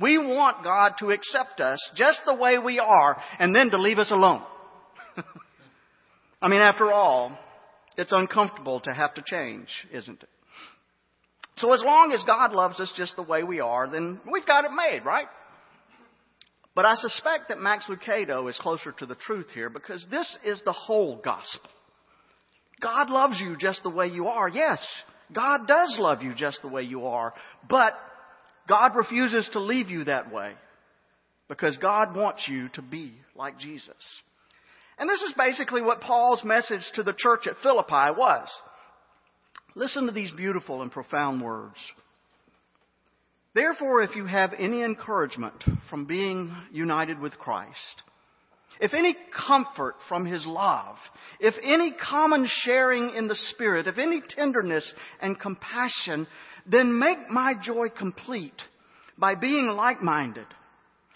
We 0.00 0.18
want 0.18 0.64
God 0.64 0.94
to 0.98 1.10
accept 1.10 1.60
us 1.60 1.78
just 1.96 2.20
the 2.26 2.34
way 2.34 2.58
we 2.58 2.78
are 2.78 3.16
and 3.38 3.54
then 3.54 3.70
to 3.70 3.80
leave 3.80 3.98
us 3.98 4.10
alone. 4.10 4.42
I 6.44 6.48
mean, 6.48 6.60
after 6.60 6.92
all, 6.92 7.38
it's 7.96 8.12
uncomfortable 8.12 8.78
to 8.80 8.92
have 8.92 9.14
to 9.14 9.22
change, 9.24 9.68
isn't 9.90 10.22
it? 10.22 10.28
So 11.56 11.72
as 11.72 11.82
long 11.82 12.12
as 12.12 12.22
God 12.24 12.52
loves 12.52 12.78
us 12.80 12.92
just 12.94 13.16
the 13.16 13.22
way 13.22 13.42
we 13.42 13.60
are, 13.60 13.88
then 13.90 14.20
we've 14.30 14.44
got 14.44 14.66
it 14.66 14.70
made, 14.70 15.06
right? 15.06 15.24
But 16.74 16.84
I 16.84 16.96
suspect 16.96 17.48
that 17.48 17.60
Max 17.60 17.86
Lucado 17.86 18.46
is 18.50 18.58
closer 18.60 18.92
to 18.92 19.06
the 19.06 19.14
truth 19.14 19.46
here 19.54 19.70
because 19.70 20.04
this 20.10 20.36
is 20.44 20.60
the 20.66 20.72
whole 20.72 21.16
gospel. 21.16 21.70
God 22.78 23.08
loves 23.08 23.40
you 23.40 23.56
just 23.56 23.82
the 23.82 23.88
way 23.88 24.08
you 24.08 24.26
are. 24.26 24.46
Yes, 24.46 24.86
God 25.32 25.66
does 25.66 25.96
love 25.98 26.22
you 26.22 26.34
just 26.34 26.60
the 26.60 26.68
way 26.68 26.82
you 26.82 27.06
are. 27.06 27.32
But 27.70 27.94
God 28.68 28.96
refuses 28.96 29.48
to 29.54 29.60
leave 29.60 29.88
you 29.88 30.04
that 30.04 30.30
way 30.30 30.52
because 31.48 31.78
God 31.78 32.14
wants 32.14 32.46
you 32.46 32.68
to 32.74 32.82
be 32.82 33.14
like 33.34 33.58
Jesus. 33.58 33.94
And 34.98 35.08
this 35.08 35.22
is 35.22 35.34
basically 35.36 35.82
what 35.82 36.00
Paul's 36.00 36.44
message 36.44 36.82
to 36.94 37.02
the 37.02 37.14
church 37.16 37.46
at 37.46 37.58
Philippi 37.62 38.16
was. 38.16 38.48
Listen 39.74 40.06
to 40.06 40.12
these 40.12 40.30
beautiful 40.30 40.82
and 40.82 40.92
profound 40.92 41.42
words. 41.42 41.76
Therefore, 43.54 44.02
if 44.02 44.14
you 44.16 44.26
have 44.26 44.52
any 44.58 44.82
encouragement 44.82 45.62
from 45.88 46.06
being 46.06 46.54
united 46.72 47.20
with 47.20 47.38
Christ, 47.38 48.02
if 48.80 48.94
any 48.94 49.16
comfort 49.46 49.94
from 50.08 50.26
His 50.26 50.44
love, 50.46 50.96
if 51.38 51.54
any 51.62 51.92
common 51.92 52.46
sharing 52.48 53.14
in 53.14 53.28
the 53.28 53.36
Spirit, 53.36 53.86
if 53.86 53.98
any 53.98 54.20
tenderness 54.28 54.92
and 55.20 55.38
compassion, 55.38 56.26
then 56.66 56.98
make 56.98 57.30
my 57.30 57.54
joy 57.60 57.88
complete 57.88 58.60
by 59.16 59.36
being 59.36 59.68
like-minded, 59.68 60.46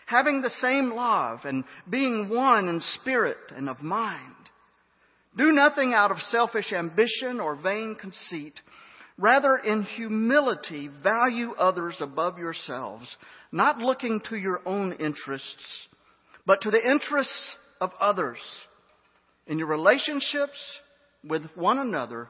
having 0.08 0.40
the 0.40 0.50
same 0.50 0.90
love 0.90 1.40
and 1.44 1.64
being 1.88 2.30
one 2.30 2.66
in 2.66 2.80
spirit 2.80 3.36
and 3.54 3.68
of 3.68 3.82
mind. 3.82 4.34
Do 5.36 5.52
nothing 5.52 5.92
out 5.94 6.10
of 6.10 6.16
selfish 6.30 6.72
ambition 6.72 7.40
or 7.40 7.56
vain 7.56 7.94
conceit. 7.94 8.54
Rather, 9.18 9.56
in 9.56 9.82
humility, 9.82 10.88
value 11.02 11.52
others 11.58 11.96
above 12.00 12.38
yourselves, 12.38 13.06
not 13.52 13.78
looking 13.78 14.20
to 14.30 14.36
your 14.36 14.60
own 14.64 14.92
interests, 14.94 15.88
but 16.46 16.62
to 16.62 16.70
the 16.70 16.82
interests 16.82 17.56
of 17.78 17.90
others. 18.00 18.38
In 19.46 19.58
your 19.58 19.68
relationships 19.68 20.58
with 21.22 21.42
one 21.54 21.78
another, 21.78 22.28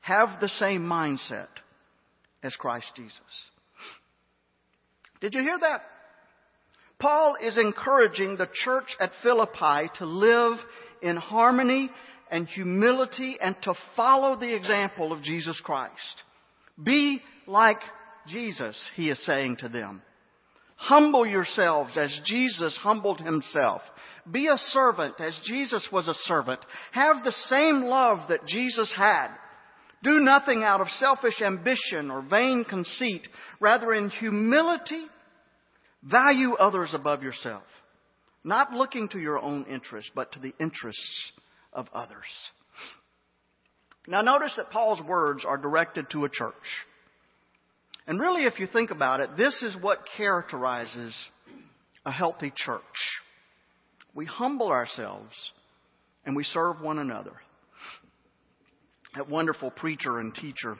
have 0.00 0.40
the 0.40 0.48
same 0.48 0.82
mindset 0.82 1.48
as 2.42 2.56
Christ 2.56 2.90
Jesus. 2.96 3.20
Did 5.20 5.34
you 5.34 5.42
hear 5.42 5.58
that? 5.60 5.82
Paul 6.98 7.36
is 7.42 7.58
encouraging 7.58 8.36
the 8.36 8.48
church 8.64 8.96
at 8.98 9.12
Philippi 9.22 9.90
to 9.98 10.06
live 10.06 10.56
in 11.02 11.16
harmony 11.16 11.90
and 12.30 12.48
humility 12.48 13.36
and 13.40 13.54
to 13.62 13.74
follow 13.94 14.36
the 14.36 14.54
example 14.54 15.12
of 15.12 15.22
Jesus 15.22 15.60
Christ. 15.62 16.22
Be 16.82 17.20
like 17.46 17.80
Jesus, 18.26 18.78
he 18.94 19.10
is 19.10 19.24
saying 19.24 19.58
to 19.58 19.68
them. 19.68 20.02
Humble 20.76 21.26
yourselves 21.26 21.96
as 21.96 22.20
Jesus 22.24 22.78
humbled 22.82 23.20
himself. 23.20 23.82
Be 24.30 24.48
a 24.48 24.58
servant 24.58 25.14
as 25.20 25.38
Jesus 25.44 25.86
was 25.90 26.08
a 26.08 26.14
servant. 26.24 26.60
Have 26.92 27.24
the 27.24 27.32
same 27.32 27.84
love 27.84 28.28
that 28.28 28.46
Jesus 28.46 28.92
had. 28.96 29.28
Do 30.02 30.20
nothing 30.20 30.62
out 30.62 30.80
of 30.80 30.88
selfish 30.98 31.40
ambition 31.40 32.10
or 32.10 32.22
vain 32.22 32.64
conceit. 32.64 33.26
Rather, 33.60 33.94
in 33.94 34.10
humility, 34.10 35.04
value 36.10 36.54
others 36.54 36.90
above 36.92 37.22
yourself. 37.22 37.62
Not 38.44 38.72
looking 38.72 39.08
to 39.08 39.18
your 39.18 39.40
own 39.40 39.64
interests, 39.64 40.10
but 40.14 40.32
to 40.32 40.38
the 40.38 40.54
interests 40.60 41.32
of 41.72 41.88
others. 41.92 42.24
Now, 44.06 44.22
notice 44.22 44.54
that 44.56 44.70
Paul's 44.70 45.02
words 45.02 45.44
are 45.44 45.56
directed 45.56 46.10
to 46.10 46.24
a 46.24 46.28
church. 46.28 46.54
And 48.06 48.20
really, 48.20 48.44
if 48.44 48.60
you 48.60 48.68
think 48.68 48.92
about 48.92 49.20
it, 49.20 49.30
this 49.36 49.62
is 49.62 49.76
what 49.80 49.98
characterizes 50.16 51.14
a 52.04 52.12
healthy 52.12 52.52
church. 52.54 52.80
We 54.14 54.26
humble 54.26 54.68
ourselves 54.68 55.34
and 56.24 56.36
we 56.36 56.44
serve 56.44 56.80
one 56.80 57.00
another. 57.00 57.32
That 59.16 59.28
wonderful 59.28 59.72
preacher 59.72 60.20
and 60.20 60.32
teacher, 60.34 60.76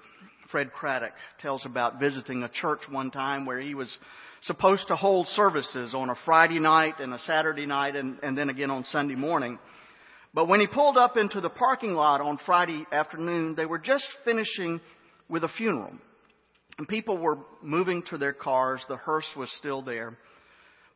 Fred 0.51 0.73
Craddock, 0.73 1.13
tells 1.41 1.67
about 1.67 2.01
visiting 2.01 2.43
a 2.43 2.49
church 2.49 2.81
one 2.89 3.11
time 3.11 3.47
where 3.47 3.61
he 3.61 3.75
was 3.75 3.97
supposed 4.43 4.89
to 4.89 4.97
hold 4.97 5.27
services 5.29 5.95
on 5.95 6.11
a 6.11 6.15
Friday 6.25 6.59
night 6.59 7.01
and 7.01 7.13
a 7.13 7.19
Saturday 7.21 7.67
night 7.67 7.97
and, 7.97 8.19
and 8.23 8.37
then 8.37 8.49
again 8.49 8.71
on 8.71 8.85
Sunday 8.85 9.15
morning. 9.15 9.59
But 10.35 10.49
when 10.49 10.61
he 10.61 10.67
pulled 10.67 10.97
up 10.97 11.17
into 11.17 11.41
the 11.41 11.49
parking 11.49 11.95
lot 11.95 12.21
on 12.21 12.39
Friday 12.45 12.85
afternoon, 12.93 13.55
they 13.55 13.67
were 13.67 13.79
just 13.79 14.07
finishing 14.25 14.81
with 15.29 15.45
a 15.45 15.49
funeral. 15.49 15.95
And 16.79 16.87
people 16.87 17.17
were 17.17 17.39
moving 17.63 18.03
to 18.11 18.19
their 18.19 18.35
cars. 18.35 18.85
The 18.89 18.97
hearse 18.97 19.29
was 19.37 19.51
still 19.57 19.83
there. 19.83 20.19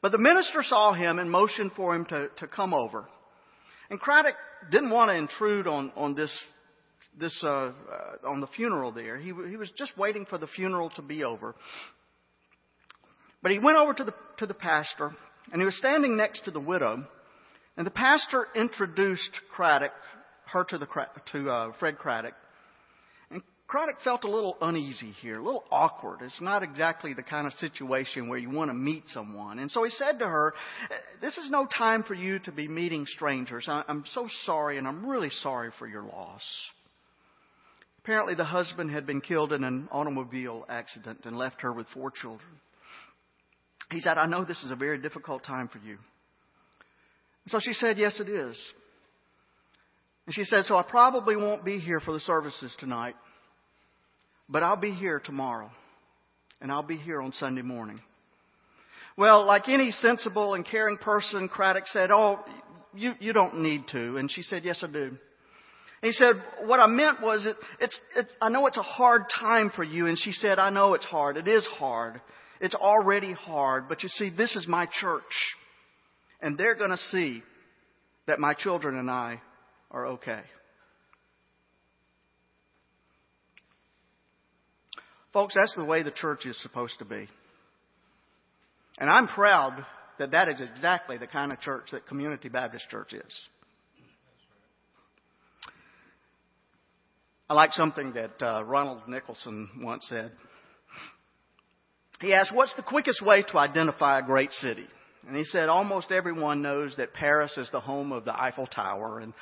But 0.03 0.12
the 0.12 0.18
minister 0.18 0.62
saw 0.62 0.92
him 0.92 1.18
and 1.18 1.30
motioned 1.30 1.72
for 1.74 1.94
him 1.94 2.05
to, 2.07 2.28
to 2.38 2.46
come 2.46 2.74
over. 2.74 3.07
And 3.88 3.98
Craddock 3.98 4.34
didn't 4.70 4.90
want 4.90 5.11
to 5.11 5.16
intrude 5.16 5.66
on, 5.66 5.92
on 5.96 6.14
this, 6.14 6.30
this, 7.18 7.38
uh, 7.44 7.48
uh, 7.48 7.72
on 8.28 8.40
the 8.40 8.46
funeral 8.48 8.92
there. 8.92 9.18
He, 9.18 9.26
he 9.48 9.56
was 9.56 9.70
just 9.76 9.96
waiting 9.96 10.26
for 10.26 10.38
the 10.38 10.46
funeral 10.46 10.90
to 10.90 11.02
be 11.02 11.24
over. 11.24 11.54
But 13.42 13.52
he 13.52 13.58
went 13.58 13.78
over 13.78 13.94
to 13.94 14.04
the, 14.04 14.14
to 14.38 14.46
the 14.46 14.54
pastor 14.54 15.12
and 15.52 15.61
he 15.61 15.66
was 15.66 15.76
standing 15.76 16.16
next 16.16 16.44
to 16.44 16.50
the 16.50 16.61
widow. 16.61 17.04
And 17.76 17.86
the 17.86 17.90
pastor 17.90 18.46
introduced 18.54 19.30
Craddock, 19.54 19.92
her 20.52 20.64
to, 20.64 20.78
the, 20.78 20.86
to 21.32 21.50
uh, 21.50 21.72
Fred 21.78 21.98
Craddock. 21.98 22.34
And 23.30 23.42
Craddock 23.66 24.02
felt 24.02 24.24
a 24.24 24.30
little 24.30 24.56
uneasy 24.61 25.12
here, 25.22 25.38
a 25.38 25.44
little 25.44 25.64
awkward. 25.70 26.18
It's 26.22 26.40
not 26.40 26.62
exactly 26.62 27.14
the 27.14 27.22
kind 27.22 27.46
of 27.46 27.54
situation 27.54 28.28
where 28.28 28.38
you 28.38 28.50
want 28.50 28.70
to 28.70 28.74
meet 28.74 29.04
someone. 29.08 29.58
And 29.58 29.70
so 29.70 29.82
he 29.82 29.90
said 29.90 30.18
to 30.18 30.26
her, 30.26 30.52
This 31.20 31.38
is 31.38 31.50
no 31.50 31.66
time 31.66 32.02
for 32.02 32.14
you 32.14 32.38
to 32.40 32.52
be 32.52 32.68
meeting 32.68 33.06
strangers. 33.06 33.66
I'm 33.68 34.04
so 34.12 34.28
sorry, 34.44 34.76
and 34.76 34.86
I'm 34.86 35.06
really 35.06 35.30
sorry 35.30 35.70
for 35.78 35.86
your 35.86 36.02
loss. 36.02 36.42
Apparently, 38.03 38.34
the 38.34 38.44
husband 38.44 38.90
had 38.90 39.07
been 39.07 39.20
killed 39.20 39.53
in 39.53 39.62
an 39.62 39.88
automobile 39.92 40.64
accident 40.68 41.20
and 41.24 41.36
left 41.36 41.61
her 41.61 41.72
with 41.72 41.86
four 41.92 42.11
children. 42.11 42.48
He 43.90 44.01
said, 44.01 44.16
I 44.16 44.26
know 44.26 44.44
this 44.44 44.62
is 44.62 44.70
a 44.70 44.76
very 44.76 44.98
difficult 44.98 45.44
time 45.44 45.68
for 45.68 45.78
you. 45.78 45.98
So 47.48 47.59
she 47.61 47.74
said, 47.74 47.98
Yes, 47.98 48.18
it 48.18 48.28
is. 48.28 48.59
And 50.26 50.34
she 50.34 50.44
said, 50.44 50.64
So 50.64 50.76
I 50.76 50.82
probably 50.82 51.36
won't 51.36 51.64
be 51.64 51.78
here 51.78 52.01
for 52.01 52.12
the 52.12 52.20
services 52.20 52.74
tonight. 52.78 53.16
But 54.48 54.62
I'll 54.62 54.76
be 54.76 54.92
here 54.92 55.20
tomorrow. 55.22 55.70
And 56.62 56.72
I'll 56.72 56.82
be 56.82 56.96
here 56.96 57.20
on 57.20 57.32
Sunday 57.32 57.62
morning. 57.62 58.01
Well, 59.16 59.46
like 59.46 59.68
any 59.68 59.90
sensible 59.90 60.55
and 60.55 60.64
caring 60.64 60.96
person, 60.96 61.48
Craddock 61.48 61.86
said, 61.88 62.11
Oh, 62.11 62.38
you, 62.94 63.12
you 63.20 63.32
don't 63.34 63.61
need 63.61 63.88
to. 63.88 64.16
And 64.16 64.30
she 64.30 64.42
said, 64.42 64.64
Yes, 64.64 64.82
I 64.82 64.86
do. 64.86 65.18
He 66.03 66.12
said, 66.12 66.34
What 66.64 66.80
I 66.80 66.86
meant 66.86 67.20
was, 67.20 67.46
it, 67.46 67.57
it's, 67.80 67.98
it's, 68.16 68.32
I 68.40 68.48
know 68.48 68.66
it's 68.66 68.78
a 68.78 68.82
hard 68.82 69.24
time 69.38 69.70
for 69.74 69.84
you. 69.84 70.07
And 70.07 70.18
she 70.18 70.32
said, 70.32 70.59
I 70.59 70.70
know 70.70 70.94
it's 70.94 71.05
hard. 71.05 71.36
It 71.36 71.46
is 71.46 71.66
hard. 71.78 72.20
It's 72.61 72.74
already 72.74 73.32
hard. 73.32 73.88
But 73.88 74.03
you 74.03 74.09
see, 74.09 74.30
this 74.30 74.57
is 74.57 74.66
my 74.66 74.86
church. 75.01 75.22
And 76.40 76.57
they're 76.57 76.74
going 76.74 76.90
to 76.90 76.96
see 76.96 77.42
that 78.26 78.38
my 78.38 78.55
children 78.55 78.96
and 78.96 79.11
I 79.11 79.40
are 79.90 80.07
okay. 80.07 80.40
Folks, 85.32 85.55
that's 85.55 85.74
the 85.76 85.84
way 85.84 86.03
the 86.03 86.11
church 86.11 86.46
is 86.46 86.61
supposed 86.62 86.98
to 86.98 87.05
be. 87.05 87.28
And 88.98 89.09
I'm 89.09 89.28
proud 89.28 89.84
that 90.18 90.32
that 90.32 90.48
is 90.48 90.61
exactly 90.61 91.18
the 91.18 91.26
kind 91.26 91.53
of 91.53 91.61
church 91.61 91.88
that 91.92 92.07
Community 92.07 92.48
Baptist 92.48 92.88
Church 92.90 93.12
is. 93.12 93.34
I 97.51 97.55
like 97.55 97.72
something 97.72 98.12
that 98.12 98.40
uh, 98.40 98.62
Ronald 98.62 99.09
Nicholson 99.09 99.68
once 99.80 100.07
said. 100.09 100.30
He 102.20 102.32
asked, 102.32 102.55
What's 102.55 102.76
the 102.76 102.82
quickest 102.82 103.20
way 103.26 103.42
to 103.42 103.59
identify 103.59 104.20
a 104.20 104.22
great 104.22 104.53
city? 104.53 104.86
And 105.26 105.36
he 105.36 105.42
said, 105.42 105.68
Almost 105.68 106.12
everyone 106.12 106.62
knows 106.62 106.94
that 106.96 107.12
Paris 107.12 107.59
is 107.59 107.68
the 107.72 107.80
home 107.80 108.12
of 108.12 108.24
the 108.24 108.40
Eiffel 108.40 108.68
Tower, 108.68 109.18
and 109.18 109.34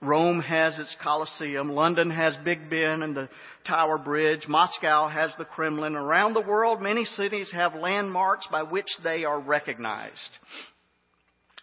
Rome 0.00 0.40
has 0.40 0.78
its 0.78 0.96
Colosseum. 1.02 1.68
London 1.68 2.08
has 2.08 2.34
Big 2.46 2.70
Ben 2.70 3.02
and 3.02 3.14
the 3.14 3.28
Tower 3.66 3.98
Bridge. 3.98 4.48
Moscow 4.48 5.08
has 5.08 5.30
the 5.36 5.44
Kremlin. 5.44 5.96
Around 5.96 6.32
the 6.32 6.40
world, 6.40 6.80
many 6.80 7.04
cities 7.04 7.52
have 7.52 7.74
landmarks 7.74 8.46
by 8.50 8.62
which 8.62 8.88
they 9.04 9.24
are 9.24 9.38
recognized. 9.38 10.38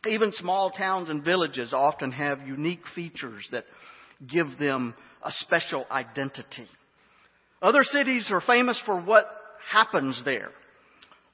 Even 0.05 0.31
small 0.31 0.69
towns 0.69 1.09
and 1.09 1.25
villages 1.25 1.73
often 1.73 2.11
have 2.11 2.47
unique 2.47 2.83
features 2.93 3.47
that 3.51 3.65
give 4.31 4.59
them 4.59 4.93
a 5.23 5.31
special 5.31 5.85
identity. 5.89 6.67
Other 7.61 7.83
cities 7.83 8.29
are 8.31 8.41
famous 8.41 8.81
for 8.85 9.01
what 9.01 9.25
happens 9.71 10.21
there. 10.23 10.51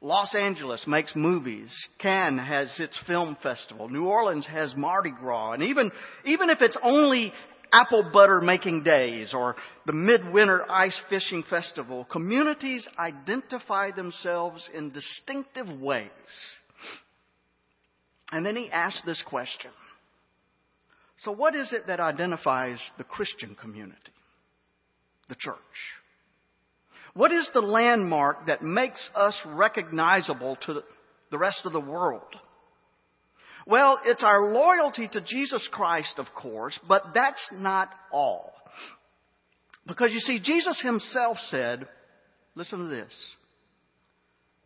Los 0.02 0.36
Angeles 0.36 0.84
makes 0.86 1.16
movies. 1.16 1.72
Cannes 2.00 2.38
has 2.38 2.70
its 2.80 3.00
film 3.08 3.38
festival. 3.42 3.88
New 3.88 4.06
Orleans 4.06 4.46
has 4.46 4.76
Mardi 4.76 5.12
Gras. 5.12 5.54
And 5.54 5.64
even, 5.64 5.92
even 6.26 6.50
if 6.50 6.62
it's 6.62 6.78
only 6.84 7.32
apple 7.72 8.10
butter 8.14 8.42
making 8.42 8.84
days 8.84 9.34
or 9.34 9.56
the 9.86 9.94
midwinter 9.94 10.70
ice 10.70 11.00
fishing 11.10 11.44
festival, 11.50 12.06
communities 12.06 12.88
identify 13.00 13.92
themselves 13.92 14.70
in 14.74 14.92
distinctive 14.92 15.70
ways. 15.80 16.10
And 18.32 18.46
then 18.46 18.56
he 18.56 18.70
asked 18.70 19.06
this 19.06 19.24
question. 19.26 19.72
So 21.24 21.32
what 21.32 21.56
is 21.56 21.72
it 21.72 21.88
that 21.88 22.00
identifies 22.00 22.80
the 22.98 23.04
Christian 23.06 23.56
community? 23.56 23.98
The 25.30 25.36
church. 25.36 25.56
What 27.14 27.32
is 27.32 27.48
the 27.54 27.62
landmark 27.62 28.48
that 28.48 28.62
makes 28.62 29.10
us 29.16 29.38
recognizable 29.46 30.58
to 30.66 30.82
the 31.32 31.38
rest 31.38 31.62
of 31.64 31.72
the 31.72 31.80
world? 31.80 32.36
Well, 33.66 34.00
it's 34.04 34.24
our 34.24 34.52
loyalty 34.52 35.08
to 35.08 35.22
Jesus 35.22 35.68
Christ, 35.72 36.16
of 36.18 36.26
course, 36.36 36.78
but 36.88 37.04
that's 37.14 37.50
not 37.54 37.90
all. 38.12 38.52
Because 39.88 40.10
you 40.12 40.20
see, 40.20 40.40
Jesus 40.40 40.82
himself 40.82 41.38
said, 41.50 41.88
listen 42.56 42.80
to 42.80 42.88
this. 42.88 43.14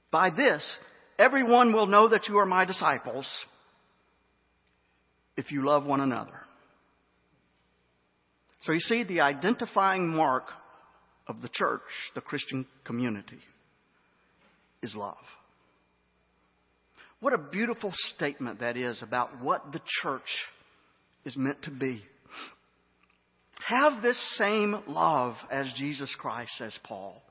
By 0.09 0.31
this, 0.31 0.63
everyone 1.19 1.73
will 1.73 1.87
know 1.87 2.09
that 2.09 2.27
you 2.27 2.39
are 2.39 2.45
my 2.45 2.65
disciples 2.65 3.27
if 5.35 5.51
you 5.51 5.63
love 5.63 5.85
one 5.85 6.01
another. 6.01 6.46
So 8.67 8.73
you 8.73 8.81
see, 8.81 9.05
the 9.05 9.21
identifying 9.21 10.13
mark 10.13 10.43
of 11.25 11.41
the 11.41 11.47
church, 11.47 11.79
the 12.15 12.21
Christian 12.21 12.65
community, 12.83 13.39
is 14.83 14.93
love. 14.93 15.15
What 17.21 17.31
a 17.31 17.37
beautiful 17.37 17.93
statement 18.13 18.59
that 18.59 18.75
is 18.75 19.01
about 19.01 19.41
what 19.41 19.71
the 19.71 19.79
church 20.01 20.27
is 21.23 21.37
meant 21.37 21.61
to 21.63 21.71
be. 21.71 22.03
Have 23.65 24.01
this 24.01 24.21
same 24.37 24.75
love 24.85 25.35
as 25.49 25.71
Jesus 25.77 26.13
Christ, 26.19 26.51
says 26.57 26.77
Paul. 26.83 27.23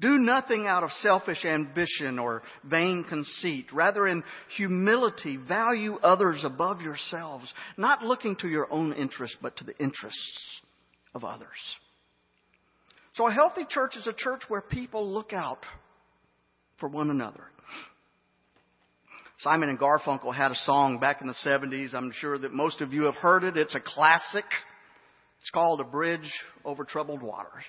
Do 0.00 0.18
nothing 0.18 0.66
out 0.66 0.82
of 0.82 0.90
selfish 1.02 1.44
ambition 1.44 2.18
or 2.18 2.42
vain 2.64 3.04
conceit. 3.04 3.66
Rather, 3.72 4.06
in 4.06 4.24
humility, 4.56 5.36
value 5.36 5.98
others 6.02 6.40
above 6.42 6.80
yourselves, 6.80 7.52
not 7.76 8.02
looking 8.02 8.34
to 8.36 8.48
your 8.48 8.72
own 8.72 8.94
interests, 8.94 9.36
but 9.42 9.56
to 9.58 9.64
the 9.64 9.76
interests 9.76 10.60
of 11.14 11.22
others. 11.22 11.48
So, 13.14 13.28
a 13.28 13.32
healthy 13.32 13.66
church 13.68 13.96
is 13.96 14.06
a 14.06 14.14
church 14.14 14.42
where 14.48 14.62
people 14.62 15.12
look 15.12 15.34
out 15.34 15.64
for 16.78 16.88
one 16.88 17.10
another. 17.10 17.44
Simon 19.40 19.68
and 19.68 19.78
Garfunkel 19.78 20.34
had 20.34 20.50
a 20.50 20.56
song 20.56 20.98
back 20.98 21.20
in 21.20 21.26
the 21.26 21.34
70s. 21.44 21.94
I'm 21.94 22.12
sure 22.12 22.38
that 22.38 22.52
most 22.52 22.80
of 22.80 22.92
you 22.92 23.04
have 23.04 23.14
heard 23.16 23.44
it. 23.44 23.56
It's 23.56 23.74
a 23.74 23.80
classic. 23.80 24.44
It's 25.40 25.50
called 25.50 25.80
A 25.80 25.84
Bridge 25.84 26.30
Over 26.64 26.84
Troubled 26.84 27.22
Waters. 27.22 27.64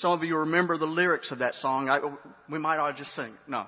Some 0.00 0.12
of 0.12 0.22
you 0.22 0.36
remember 0.36 0.78
the 0.78 0.86
lyrics 0.86 1.30
of 1.32 1.40
that 1.40 1.54
song. 1.54 1.88
I, 1.88 1.98
we 2.48 2.58
might 2.58 2.78
all 2.78 2.92
just 2.92 3.10
sing. 3.16 3.32
No. 3.48 3.66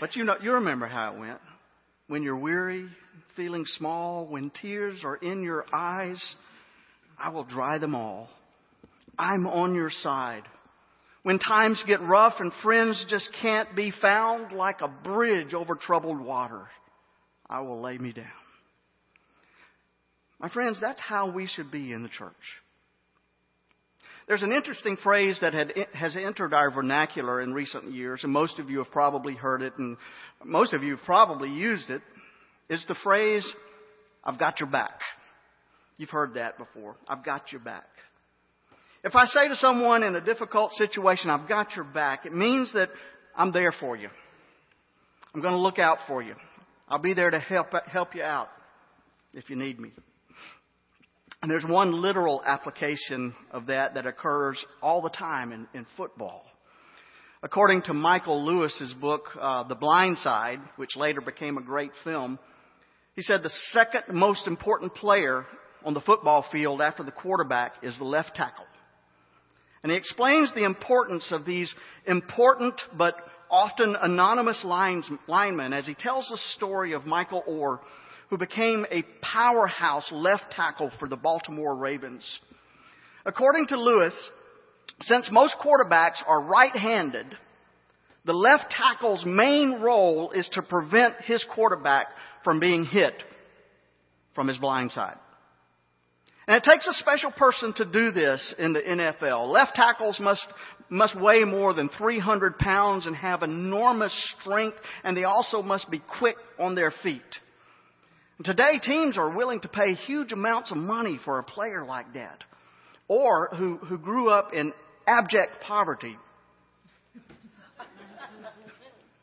but 0.00 0.16
you 0.16 0.24
know, 0.24 0.34
you 0.42 0.52
remember 0.54 0.86
how 0.88 1.14
it 1.14 1.18
went. 1.18 1.38
When 2.08 2.22
you're 2.22 2.38
weary, 2.38 2.88
feeling 3.36 3.64
small, 3.64 4.26
when 4.26 4.50
tears 4.50 5.02
are 5.04 5.14
in 5.16 5.42
your 5.42 5.64
eyes, 5.72 6.20
I 7.16 7.28
will 7.28 7.44
dry 7.44 7.78
them 7.78 7.94
all. 7.94 8.28
I'm 9.16 9.46
on 9.46 9.74
your 9.74 9.90
side. 9.90 10.42
When 11.22 11.38
times 11.38 11.82
get 11.86 12.00
rough 12.00 12.34
and 12.40 12.52
friends 12.62 13.04
just 13.08 13.28
can't 13.40 13.76
be 13.76 13.92
found, 14.00 14.52
like 14.52 14.80
a 14.80 14.88
bridge 14.88 15.54
over 15.54 15.76
troubled 15.76 16.20
water, 16.20 16.66
I 17.48 17.60
will 17.60 17.80
lay 17.80 17.98
me 17.98 18.12
down. 18.12 18.26
My 20.40 20.48
friends, 20.48 20.78
that's 20.80 21.00
how 21.00 21.30
we 21.30 21.46
should 21.46 21.70
be 21.70 21.92
in 21.92 22.02
the 22.02 22.08
church. 22.08 22.34
There's 24.28 24.42
an 24.42 24.52
interesting 24.52 24.98
phrase 24.98 25.38
that 25.40 25.54
had, 25.54 25.72
has 25.94 26.14
entered 26.14 26.52
our 26.52 26.70
vernacular 26.70 27.40
in 27.40 27.54
recent 27.54 27.90
years, 27.90 28.20
and 28.22 28.32
most 28.32 28.58
of 28.58 28.68
you 28.68 28.78
have 28.78 28.90
probably 28.90 29.34
heard 29.34 29.62
it, 29.62 29.72
and 29.78 29.96
most 30.44 30.74
of 30.74 30.82
you 30.82 30.96
have 30.96 31.04
probably 31.06 31.48
used 31.48 31.88
it. 31.88 32.02
it. 32.68 32.74
Is 32.74 32.84
the 32.86 32.94
phrase, 33.02 33.50
I've 34.22 34.38
got 34.38 34.60
your 34.60 34.68
back. 34.68 35.00
You've 35.96 36.10
heard 36.10 36.34
that 36.34 36.58
before. 36.58 36.96
I've 37.08 37.24
got 37.24 37.50
your 37.50 37.62
back. 37.62 37.86
If 39.02 39.16
I 39.16 39.24
say 39.24 39.48
to 39.48 39.56
someone 39.56 40.02
in 40.02 40.14
a 40.14 40.20
difficult 40.20 40.72
situation, 40.72 41.30
I've 41.30 41.48
got 41.48 41.74
your 41.74 41.86
back, 41.86 42.26
it 42.26 42.34
means 42.34 42.70
that 42.74 42.90
I'm 43.34 43.50
there 43.50 43.72
for 43.72 43.96
you. 43.96 44.10
I'm 45.34 45.40
going 45.40 45.54
to 45.54 45.60
look 45.60 45.78
out 45.78 45.98
for 46.06 46.22
you. 46.22 46.34
I'll 46.86 46.98
be 46.98 47.14
there 47.14 47.30
to 47.30 47.38
help, 47.38 47.68
help 47.86 48.14
you 48.14 48.22
out 48.22 48.48
if 49.32 49.48
you 49.48 49.56
need 49.56 49.80
me. 49.80 49.92
And 51.40 51.50
there's 51.50 51.64
one 51.64 52.02
literal 52.02 52.42
application 52.44 53.34
of 53.52 53.66
that 53.66 53.94
that 53.94 54.06
occurs 54.06 54.62
all 54.82 55.00
the 55.00 55.10
time 55.10 55.52
in, 55.52 55.68
in 55.72 55.86
football. 55.96 56.44
According 57.42 57.82
to 57.82 57.94
Michael 57.94 58.44
Lewis's 58.44 58.92
book, 58.94 59.26
uh, 59.40 59.62
The 59.68 59.76
Blind 59.76 60.18
Side, 60.18 60.58
which 60.76 60.96
later 60.96 61.20
became 61.20 61.56
a 61.56 61.62
great 61.62 61.92
film, 62.02 62.40
he 63.14 63.22
said 63.22 63.42
the 63.42 63.52
second 63.70 64.02
most 64.12 64.48
important 64.48 64.94
player 64.94 65.46
on 65.84 65.94
the 65.94 66.00
football 66.00 66.44
field 66.50 66.80
after 66.80 67.04
the 67.04 67.12
quarterback 67.12 67.74
is 67.82 67.96
the 67.98 68.04
left 68.04 68.34
tackle. 68.34 68.64
And 69.84 69.92
he 69.92 69.98
explains 69.98 70.52
the 70.52 70.64
importance 70.64 71.28
of 71.30 71.44
these 71.44 71.72
important 72.06 72.74
but 72.96 73.14
often 73.48 73.94
anonymous 74.00 74.64
lines, 74.64 75.08
linemen 75.28 75.72
as 75.72 75.86
he 75.86 75.94
tells 75.94 76.28
the 76.28 76.38
story 76.56 76.92
of 76.92 77.06
Michael 77.06 77.44
Oher, 77.48 77.78
who 78.30 78.38
became 78.38 78.86
a 78.90 79.04
powerhouse 79.22 80.08
left 80.12 80.50
tackle 80.52 80.90
for 80.98 81.08
the 81.08 81.16
Baltimore 81.16 81.74
Ravens. 81.74 82.24
According 83.24 83.68
to 83.68 83.80
Lewis, 83.80 84.14
since 85.02 85.30
most 85.30 85.56
quarterbacks 85.62 86.22
are 86.26 86.42
right-handed, 86.42 87.26
the 88.24 88.32
left 88.32 88.70
tackle's 88.70 89.24
main 89.24 89.80
role 89.80 90.32
is 90.32 90.48
to 90.52 90.62
prevent 90.62 91.14
his 91.24 91.44
quarterback 91.54 92.08
from 92.44 92.60
being 92.60 92.84
hit 92.84 93.14
from 94.34 94.48
his 94.48 94.58
blind 94.58 94.92
side. 94.92 95.16
And 96.46 96.56
it 96.56 96.64
takes 96.64 96.86
a 96.86 96.92
special 96.94 97.30
person 97.30 97.74
to 97.74 97.84
do 97.84 98.10
this 98.10 98.54
in 98.58 98.72
the 98.72 98.80
NFL. 98.80 99.48
Left 99.50 99.74
tackles 99.74 100.18
must, 100.18 100.46
must 100.88 101.18
weigh 101.18 101.44
more 101.44 101.74
than 101.74 101.90
300 101.90 102.58
pounds 102.58 103.06
and 103.06 103.14
have 103.14 103.42
enormous 103.42 104.34
strength, 104.40 104.78
and 105.04 105.16
they 105.16 105.24
also 105.24 105.60
must 105.60 105.90
be 105.90 106.00
quick 106.18 106.36
on 106.58 106.74
their 106.74 106.90
feet. 107.02 107.20
And 108.38 108.46
today, 108.46 108.78
teams 108.82 109.18
are 109.18 109.30
willing 109.34 109.60
to 109.60 109.68
pay 109.68 109.94
huge 109.94 110.32
amounts 110.32 110.70
of 110.70 110.76
money 110.76 111.18
for 111.24 111.38
a 111.38 111.42
player 111.42 111.84
like 111.84 112.14
that, 112.14 112.44
or 113.08 113.48
who, 113.56 113.76
who 113.78 113.98
grew 113.98 114.30
up 114.30 114.54
in 114.54 114.72
abject 115.06 115.60
poverty. 115.62 116.16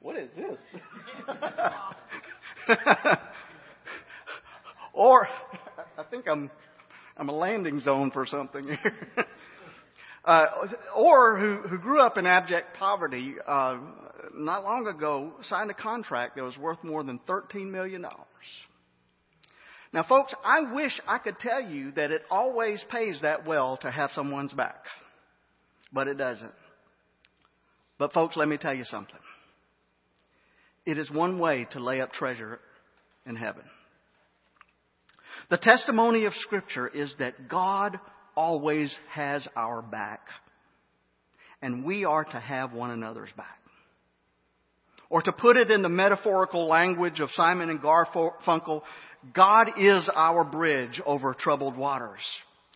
what 0.02 0.18
is 0.18 0.30
this? 0.36 0.60
or, 4.94 5.28
I 5.98 6.04
think 6.10 6.28
I'm 6.28 6.52
I'm 7.18 7.30
a 7.30 7.34
landing 7.34 7.80
zone 7.80 8.12
for 8.12 8.26
something 8.26 8.66
here. 8.66 8.94
uh, 10.26 10.46
or 10.96 11.40
who, 11.40 11.68
who 11.68 11.78
grew 11.78 12.02
up 12.02 12.18
in 12.18 12.26
abject 12.26 12.76
poverty, 12.78 13.36
uh, 13.48 13.78
not 14.34 14.64
long 14.64 14.88
ago 14.88 15.34
signed 15.44 15.72
a 15.72 15.74
contract 15.74 16.36
that 16.36 16.44
was 16.44 16.58
worth 16.58 16.84
more 16.84 17.04
than 17.04 17.20
$13 17.28 17.72
million. 17.72 18.06
Now, 19.96 20.04
folks, 20.04 20.36
I 20.44 20.74
wish 20.74 20.92
I 21.08 21.20
could 21.20 21.40
tell 21.40 21.62
you 21.62 21.94
that 21.94 22.12
it 22.12 22.24
always 22.30 22.84
pays 22.92 23.18
that 23.22 23.48
well 23.48 23.78
to 23.78 23.90
have 23.90 24.12
someone's 24.14 24.52
back, 24.52 24.84
but 25.94 26.10
it 26.10 26.18
doesn't. 26.18 26.52
But, 27.98 28.12
folks, 28.12 28.36
let 28.36 28.50
me 28.50 28.58
tell 28.58 28.74
you 28.74 28.84
something. 28.84 29.16
It 30.86 30.98
is 30.98 31.10
one 31.10 31.40
way 31.40 31.66
to 31.72 31.80
lay 31.80 32.02
up 32.02 32.12
treasure 32.12 32.60
in 33.26 33.38
heaven. 33.38 33.64
The 35.50 35.58
testimony 35.58 36.26
of 36.26 36.34
Scripture 36.36 36.90
is 36.90 37.16
that 37.20 37.48
God 37.48 37.98
always 38.36 38.94
has 39.12 39.48
our 39.56 39.82
back, 39.82 40.28
and 41.62 41.86
we 41.86 42.04
are 42.04 42.26
to 42.26 42.40
have 42.42 42.74
one 42.74 42.92
another's 42.92 43.32
back. 43.38 43.60
Or 45.10 45.22
to 45.22 45.32
put 45.32 45.56
it 45.56 45.72
in 45.72 45.84
the 45.84 45.88
metaphorical 45.88 46.68
language 46.68 47.22
of 47.22 47.30
Simon 47.32 47.70
and 47.70 47.80
Garfunkel, 47.80 48.82
God 49.34 49.70
is 49.78 50.10
our 50.14 50.44
bridge 50.44 51.02
over 51.06 51.34
troubled 51.34 51.78
waters. 51.78 52.22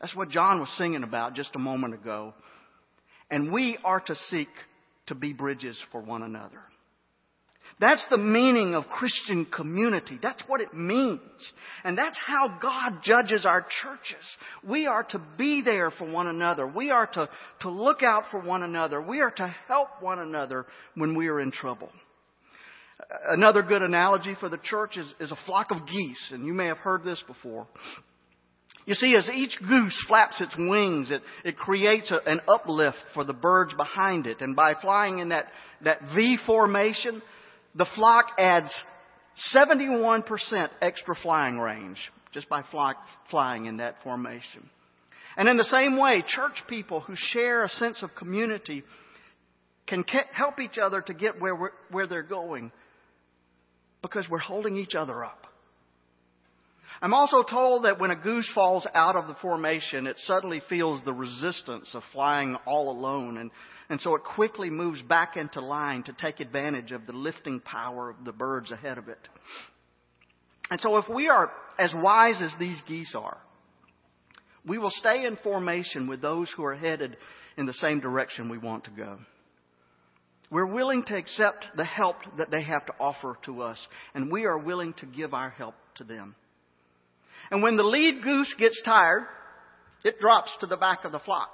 That's 0.02 0.16
what 0.16 0.30
John 0.30 0.60
was 0.60 0.70
singing 0.78 1.04
about 1.04 1.36
just 1.36 1.56
a 1.56 1.60
moment 1.60 1.94
ago. 1.94 2.34
And 3.30 3.52
we 3.52 3.78
are 3.84 4.00
to 4.00 4.16
seek 4.16 4.48
to 5.08 5.16
be 5.16 5.34
bridges 5.34 5.80
for 5.92 6.02
one 6.02 6.24
another. 6.24 6.62
That's 7.80 8.06
the 8.10 8.18
meaning 8.18 8.76
of 8.76 8.88
Christian 8.88 9.46
community. 9.46 10.20
That's 10.22 10.42
what 10.48 10.60
it 10.60 10.74
means. 10.74 11.22
And 11.84 11.98
that's 11.98 12.18
how 12.26 12.58
God 12.62 13.04
judges 13.04 13.46
our 13.46 13.66
churches. 13.82 14.26
We 14.68 14.88
are 14.88 15.04
to 15.04 15.22
be 15.38 15.62
there 15.62 15.90
for 15.92 16.12
one 16.12 16.28
another. 16.28 16.68
We 16.68 16.92
are 16.92 17.08
to, 17.08 17.30
to 17.62 17.70
look 17.70 18.04
out 18.04 18.24
for 18.32 18.42
one 18.42 18.64
another. 18.64 19.02
We 19.02 19.22
are 19.22 19.32
to 19.32 19.56
help 19.68 20.02
one 20.02 20.20
another 20.20 20.66
when 20.96 21.16
we 21.16 21.28
are 21.28 21.40
in 21.40 21.52
trouble. 21.52 21.90
Another 23.28 23.64
good 23.64 23.82
analogy 23.82 24.36
for 24.40 24.50
the 24.50 24.58
church 24.58 24.98
is, 24.98 25.14
is 25.20 25.32
a 25.32 25.38
flock 25.46 25.72
of 25.72 25.88
geese, 25.88 26.32
and 26.32 26.46
you 26.46 26.54
may 26.54 26.68
have 26.68 26.78
heard 26.78 27.04
this 27.04 27.24
before. 27.26 27.68
You 28.86 28.94
see, 28.96 29.16
as 29.16 29.30
each 29.30 29.58
goose 29.68 29.96
flaps 30.08 30.42
its 30.42 30.56
wings, 30.58 31.12
it, 31.12 31.22
it 31.46 31.58
creates 31.58 32.12
a, 32.12 32.20
an 32.30 32.42
uplift 32.48 32.98
for 33.14 33.24
the 33.24 33.34
birds 33.34 33.74
behind 33.76 34.26
it. 34.26 34.42
And 34.42 34.56
by 34.56 34.74
flying 34.82 35.20
in 35.20 35.30
that, 35.30 35.46
that 35.84 36.00
V 36.16 36.38
formation, 36.46 37.22
the 37.76 37.86
flock 37.96 38.26
adds 38.38 38.74
71% 39.56 40.24
extra 40.82 41.16
flying 41.16 41.60
range 41.60 41.98
just 42.34 42.50
by 42.50 42.64
fly, 42.70 42.94
flying 43.30 43.66
in 43.66 43.78
that 43.78 43.96
formation. 44.04 44.70
And 45.38 45.48
in 45.48 45.58
the 45.58 45.64
same 45.64 45.98
way, 45.98 46.24
church 46.28 46.64
people 46.68 47.02
who 47.02 47.14
share 47.16 47.64
a 47.64 47.70
sense 47.70 48.04
of 48.04 48.14
community 48.16 48.84
can 49.88 50.04
help 50.34 50.60
each 50.60 50.78
other 50.78 51.02
to 51.02 51.14
get 51.14 51.40
where, 51.40 51.72
where 51.90 52.08
they're 52.08 52.24
going 52.24 52.72
because 54.02 54.28
we're 54.30 54.40
holding 54.40 54.76
each 54.76 54.96
other 54.96 55.24
up. 55.24 55.46
I'm 57.02 57.14
also 57.14 57.44
told 57.44 57.86
that 57.86 58.00
when 58.00 58.12
a 58.12 58.16
goose 58.16 58.50
falls 58.54 58.86
out 58.94 59.16
of 59.16 59.28
the 59.28 59.36
formation, 59.36 60.06
it 60.06 60.18
suddenly 60.20 60.62
feels 60.68 61.02
the 61.06 61.14
resistance 61.14 61.90
of 61.94 62.04
flying 62.12 62.56
all 62.66 62.92
alone, 62.92 63.38
and, 63.38 63.52
and 63.90 64.02
so 64.02 64.16
it 64.16 64.24
quickly 64.24 64.70
moves 64.70 65.02
back 65.02 65.38
into 65.38 65.62
line 65.62 66.04
to 66.04 66.14
take 66.14 66.42
advantage 66.42 66.92
of 66.92 67.06
the 67.06 67.14
lifting 67.14 67.62
power 67.62 68.10
of 68.10 68.26
the 68.26 68.34
birds 68.34 68.72
ahead 68.72 68.98
of 68.98 69.08
it. 69.08 69.20
And 70.70 70.80
so 70.82 70.98
if 70.98 71.08
we 71.08 71.30
are 71.30 71.52
as 71.78 71.94
wise 71.96 72.42
as 72.42 72.54
these 72.60 72.82
geese 72.86 73.16
are, 73.16 73.38
we 74.68 74.78
will 74.78 74.92
stay 74.92 75.26
in 75.26 75.38
formation 75.38 76.08
with 76.08 76.22
those 76.22 76.52
who 76.56 76.66
are 76.66 76.76
headed 76.76 77.16
in 77.58 77.66
the 77.66 77.74
same 77.76 78.02
direction 78.02 78.50
we 78.50 78.58
want 78.58 78.84
to 78.84 78.92
go. 78.92 79.20
We're 80.52 80.66
willing 80.66 81.04
to 81.06 81.16
accept 81.16 81.66
the 81.78 81.86
help 81.86 82.16
that 82.38 82.50
they 82.50 82.64
have 82.64 82.86
to 82.88 82.94
offer 83.00 83.38
to 83.46 83.62
us, 83.62 83.88
and 84.16 84.32
we 84.32 84.46
are 84.46 84.58
willing 84.58 84.94
to 84.96 85.06
give 85.06 85.34
our 85.34 85.52
help 85.52 85.76
to 85.96 86.04
them. 86.04 86.36
And 87.52 87.62
when 87.62 87.78
the 87.78 87.84
lead 87.84 88.24
goose 88.24 88.54
gets 88.58 88.82
tired, 88.84 89.26
it 90.04 90.20
drops 90.20 90.50
to 90.60 90.66
the 90.66 90.78
back 90.78 91.06
of 91.06 91.12
the 91.12 91.20
flock, 91.20 91.52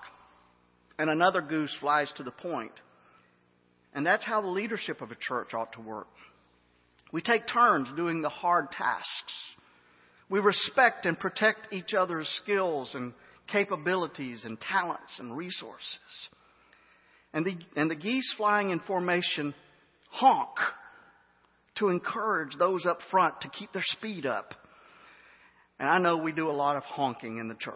and 0.98 1.10
another 1.10 1.42
goose 1.42 1.76
flies 1.80 2.12
to 2.16 2.24
the 2.24 2.32
point. 2.32 2.72
And 3.94 4.06
that's 4.06 4.26
how 4.26 4.42
the 4.42 4.48
leadership 4.48 5.02
of 5.02 5.12
a 5.12 5.18
church 5.20 5.54
ought 5.54 5.74
to 5.74 5.82
work. 5.82 6.08
We 7.12 7.22
take 7.22 7.48
turns 7.48 7.88
doing 7.96 8.22
the 8.22 8.30
hard 8.30 8.72
tasks. 8.72 9.34
We 10.30 10.40
respect 10.40 11.06
and 11.06 11.20
protect 11.20 11.72
each 11.72 11.94
other's 11.94 12.28
skills 12.44 12.92
and 12.94 13.14
capabilities 13.52 14.44
and 14.44 14.60
talents 14.60 15.20
and 15.20 15.36
resources. 15.36 16.30
And 17.36 17.46
the, 17.46 17.58
and 17.76 17.92
the 17.92 17.96
geese 17.96 18.34
flying 18.38 18.70
in 18.72 18.80
formation 18.80 19.54
honk 20.10 20.56
to 21.76 21.90
encourage 21.90 22.58
those 22.58 22.86
up 22.86 23.00
front 23.12 23.42
to 23.42 23.50
keep 23.50 23.74
their 23.74 23.84
speed 23.84 24.26
up. 24.26 24.54
And 25.78 25.90
I 25.90 25.98
know 25.98 26.16
we 26.16 26.32
do 26.32 26.50
a 26.50 26.54
lot 26.54 26.78
of 26.78 26.84
honking 26.84 27.38
in 27.38 27.50
the 27.50 27.56
church. 27.56 27.76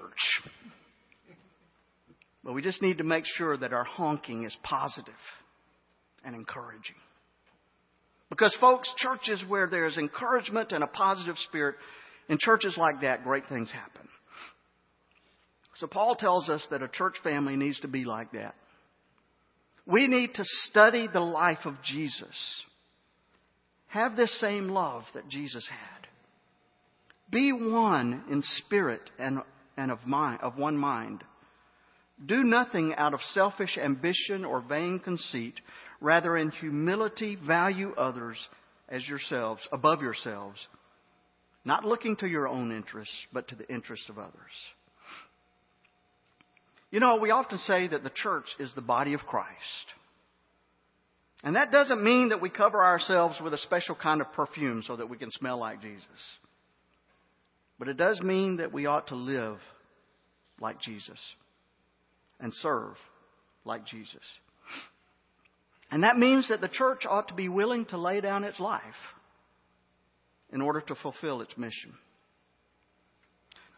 But 2.42 2.54
we 2.54 2.62
just 2.62 2.82
need 2.82 3.00
to 3.00 3.04
make 3.04 3.26
sure 3.26 3.58
that 3.58 3.74
our 3.74 3.84
honking 3.84 4.46
is 4.46 4.56
positive 4.64 5.14
and 6.24 6.34
encouraging. 6.34 6.96
Because, 8.30 8.56
folks, 8.62 8.90
churches 8.98 9.44
where 9.50 9.68
there's 9.70 9.98
encouragement 9.98 10.72
and 10.72 10.86
a 10.86 10.88
positive 10.88 11.36
spirit, 11.50 11.76
in 12.30 12.38
churches 12.40 12.78
like 12.78 13.02
that, 13.02 13.26
great 13.26 13.44
things 13.50 13.70
happen. 13.70 14.08
So, 15.76 15.88
Paul 15.88 16.16
tells 16.16 16.48
us 16.48 16.66
that 16.72 16.82
a 16.82 16.88
church 16.88 17.16
family 17.24 17.58
needs 17.58 17.82
to 17.82 17.90
be 17.90 18.06
like 18.06 18.32
that. 18.32 18.56
We 19.90 20.08
need 20.08 20.36
to 20.36 20.44
study 20.46 21.08
the 21.12 21.20
life 21.20 21.66
of 21.66 21.76
Jesus. 21.84 22.64
Have 23.88 24.16
this 24.16 24.40
same 24.40 24.70
love 24.70 25.04
that 25.16 25.28
Jesus 25.30 25.68
had. 25.68 26.08
Be 27.32 27.52
one 27.52 28.24
in 28.30 28.44
spirit 28.44 29.02
and, 29.18 29.40
and 29.78 29.92
of, 29.92 30.06
mind, 30.06 30.42
of 30.42 30.58
one 30.58 30.78
mind. 30.78 31.24
Do 32.24 32.44
nothing 32.44 32.94
out 32.96 33.16
of 33.16 33.22
selfish 33.34 33.78
ambition 33.78 34.46
or 34.46 34.62
vain 34.62 35.00
conceit. 35.00 35.56
Rather, 36.02 36.38
in 36.38 36.52
humility, 36.52 37.36
value 37.36 37.94
others 37.98 38.38
as 38.90 39.08
yourselves, 39.08 39.62
above 39.72 40.02
yourselves, 40.02 40.60
not 41.66 41.84
looking 41.84 42.16
to 42.18 42.28
your 42.28 42.48
own 42.48 42.72
interests, 42.72 43.16
but 43.34 43.48
to 43.48 43.56
the 43.56 43.68
interests 43.68 44.10
of 44.10 44.20
others. 44.20 44.34
You 46.92 47.00
know, 47.00 47.18
we 47.18 47.32
often 47.32 47.60
say 47.60 47.88
that 47.88 48.04
the 48.04 48.10
church 48.10 48.48
is 48.60 48.74
the 48.74 48.82
body 48.82 49.14
of 49.14 49.22
Christ. 49.22 49.94
And 51.44 51.56
that 51.56 51.72
doesn't 51.72 52.04
mean 52.04 52.30
that 52.30 52.42
we 52.42 52.50
cover 52.50 52.84
ourselves 52.84 53.40
with 53.42 53.54
a 53.54 53.58
special 53.60 53.96
kind 53.96 54.22
of 54.22 54.32
perfume 54.34 54.84
so 54.86 54.96
that 54.96 55.10
we 55.10 55.18
can 55.18 55.32
smell 55.32 55.58
like 55.60 55.82
Jesus. 55.82 56.08
But 57.78 57.88
it 57.88 57.98
does 57.98 58.22
mean 58.22 58.58
that 58.58 58.74
we 58.74 58.88
ought 58.88 59.08
to 59.08 59.16
live 59.16 59.58
like 60.60 60.82
Jesus 60.82 61.20
and 62.40 62.54
serve 62.56 62.96
like 63.64 63.86
Jesus. 63.86 64.24
And 65.92 66.04
that 66.04 66.18
means 66.18 66.50
that 66.50 66.60
the 66.60 66.68
church 66.68 67.06
ought 67.08 67.30
to 67.30 67.34
be 67.34 67.48
willing 67.48 67.86
to 67.86 67.98
lay 67.98 68.20
down 68.20 68.44
its 68.44 68.60
life 68.60 68.84
in 70.52 70.62
order 70.62 70.82
to 70.82 70.96
fulfill 70.96 71.42
its 71.42 71.58
mission. 71.58 71.94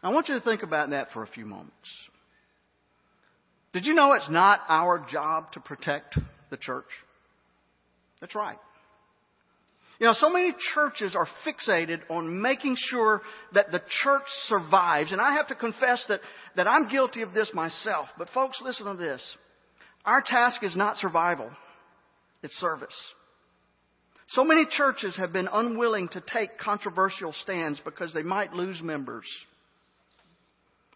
I 0.02 0.10
want 0.10 0.28
you 0.28 0.34
to 0.34 0.40
think 0.40 0.64
about 0.64 0.90
that 0.90 1.12
for 1.12 1.22
a 1.22 1.28
few 1.28 1.46
moments. 1.46 1.88
Did 3.72 3.86
you 3.86 3.94
know 3.94 4.12
it's 4.12 4.30
not 4.30 4.60
our 4.68 5.04
job 5.10 5.52
to 5.52 5.60
protect 5.60 6.18
the 6.50 6.56
church? 6.56 6.86
That's 8.20 8.34
right. 8.34 8.58
You 9.98 10.08
know, 10.08 10.14
so 10.14 10.30
many 10.30 10.52
churches 10.74 11.14
are 11.14 11.28
fixated 11.46 12.00
on 12.10 12.42
making 12.42 12.76
sure 12.76 13.22
that 13.54 13.70
the 13.70 13.80
church 14.02 14.24
survives. 14.46 15.12
And 15.12 15.20
I 15.20 15.34
have 15.34 15.46
to 15.48 15.54
confess 15.54 16.04
that, 16.08 16.20
that 16.56 16.66
I'm 16.66 16.88
guilty 16.88 17.22
of 17.22 17.32
this 17.32 17.50
myself. 17.54 18.08
But 18.18 18.28
folks, 18.30 18.60
listen 18.62 18.86
to 18.86 18.94
this. 18.94 19.22
Our 20.04 20.20
task 20.20 20.64
is 20.64 20.74
not 20.74 20.96
survival. 20.96 21.50
It's 22.42 22.54
service. 22.54 22.96
So 24.30 24.44
many 24.44 24.66
churches 24.68 25.14
have 25.16 25.32
been 25.32 25.48
unwilling 25.52 26.08
to 26.08 26.20
take 26.20 26.58
controversial 26.58 27.32
stands 27.42 27.80
because 27.84 28.12
they 28.12 28.22
might 28.22 28.52
lose 28.52 28.80
members. 28.82 29.26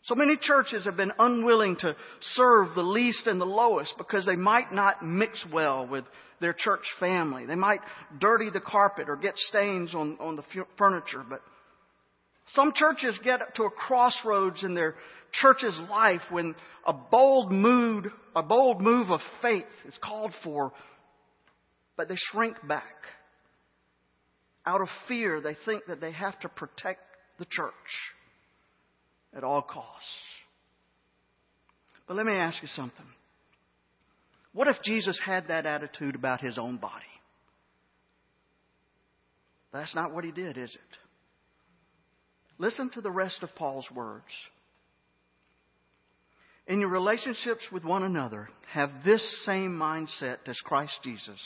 So 0.07 0.15
many 0.15 0.37
churches 0.37 0.85
have 0.85 0.97
been 0.97 1.13
unwilling 1.19 1.77
to 1.77 1.95
serve 2.21 2.75
the 2.75 2.83
least 2.83 3.27
and 3.27 3.41
the 3.41 3.47
lowest 3.47 3.95
because 3.99 4.27
they 4.27 4.37
might 4.37 4.73
not 4.73 5.05
mix 5.05 5.45
well 5.53 5.87
with 5.87 6.05
their 6.41 6.53
church 6.53 6.85
family. 6.99 7.47
They 7.47 7.55
might 7.55 7.81
dirty 8.19 8.51
the 8.51 8.61
carpet 8.61 9.09
or 9.09 9.17
get 9.17 9.37
stains 9.37 9.95
on, 9.95 10.17
on 10.21 10.37
the 10.37 10.45
furniture. 10.79 11.25
But 11.29 11.41
some 12.53 12.73
churches 12.75 13.19
get 13.25 13.41
to 13.57 13.65
a 13.65 13.71
crossroads 13.71 14.63
in 14.63 14.75
their 14.75 14.95
church's 15.33 15.79
life 15.91 16.23
when 16.31 16.55
a 16.87 16.93
bold 16.93 17.51
mood, 17.51 18.11
a 18.35 18.43
bold 18.43 18.81
move 18.81 19.11
of 19.11 19.21
faith 19.43 19.65
is 19.87 19.99
called 20.03 20.33
for 20.45 20.73
but 21.97 22.09
they 22.09 22.17
shrink 22.17 22.57
back. 22.67 22.85
Out 24.65 24.81
of 24.81 24.89
fear, 25.09 25.41
they 25.41 25.57
think 25.65 25.85
that 25.89 26.01
they 26.01 26.13
have 26.13 26.39
to 26.41 26.49
protect 26.49 27.01
the 27.39 27.47
church 27.47 27.73
at 29.37 29.45
all 29.45 29.63
costs. 29.63 30.09
But 32.09 32.17
let 32.17 32.27
me 32.27 32.33
ask 32.33 32.63
you 32.63 32.69
something. 32.69 33.07
What 34.53 34.69
if 34.69 34.77
Jesus 34.83 35.19
had 35.25 35.49
that 35.49 35.67
attitude 35.67 36.15
about 36.15 36.41
his 36.41 36.57
own 36.57 36.79
body? 36.79 37.05
That's 39.73 39.95
not 39.95 40.15
what 40.15 40.25
he 40.25 40.33
did, 40.33 40.57
is 40.57 40.71
it? 40.75 40.97
Listen 42.59 42.89
to 42.91 43.03
the 43.03 43.11
rest 43.11 43.43
of 43.43 43.55
Paul's 43.55 43.89
words. 43.95 44.25
In 46.67 46.81
your 46.81 46.89
relationships 46.89 47.65
with 47.71 47.85
one 47.85 48.03
another, 48.03 48.49
have 48.73 48.91
this 49.05 49.45
same 49.45 49.77
mindset 49.77 50.39
as 50.47 50.59
Christ 50.65 50.99
Jesus 51.05 51.39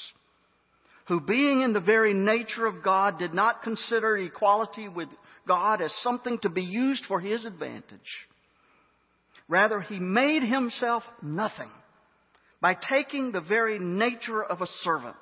who 1.10 1.20
being 1.20 1.62
in 1.62 1.72
the 1.72 1.80
very 1.80 2.14
nature 2.14 2.66
of 2.66 2.84
God 2.84 3.18
did 3.18 3.34
not 3.34 3.64
consider 3.64 4.16
equality 4.16 4.86
with 4.86 5.08
God 5.50 5.82
as 5.82 5.92
something 6.04 6.38
to 6.42 6.48
be 6.48 6.62
used 6.62 7.04
for 7.06 7.18
his 7.18 7.44
advantage. 7.44 8.28
Rather, 9.48 9.80
he 9.80 9.98
made 9.98 10.44
himself 10.44 11.02
nothing 11.22 11.70
by 12.60 12.74
taking 12.88 13.32
the 13.32 13.40
very 13.40 13.80
nature 13.80 14.44
of 14.44 14.60
a 14.60 14.68
servant. 14.84 15.16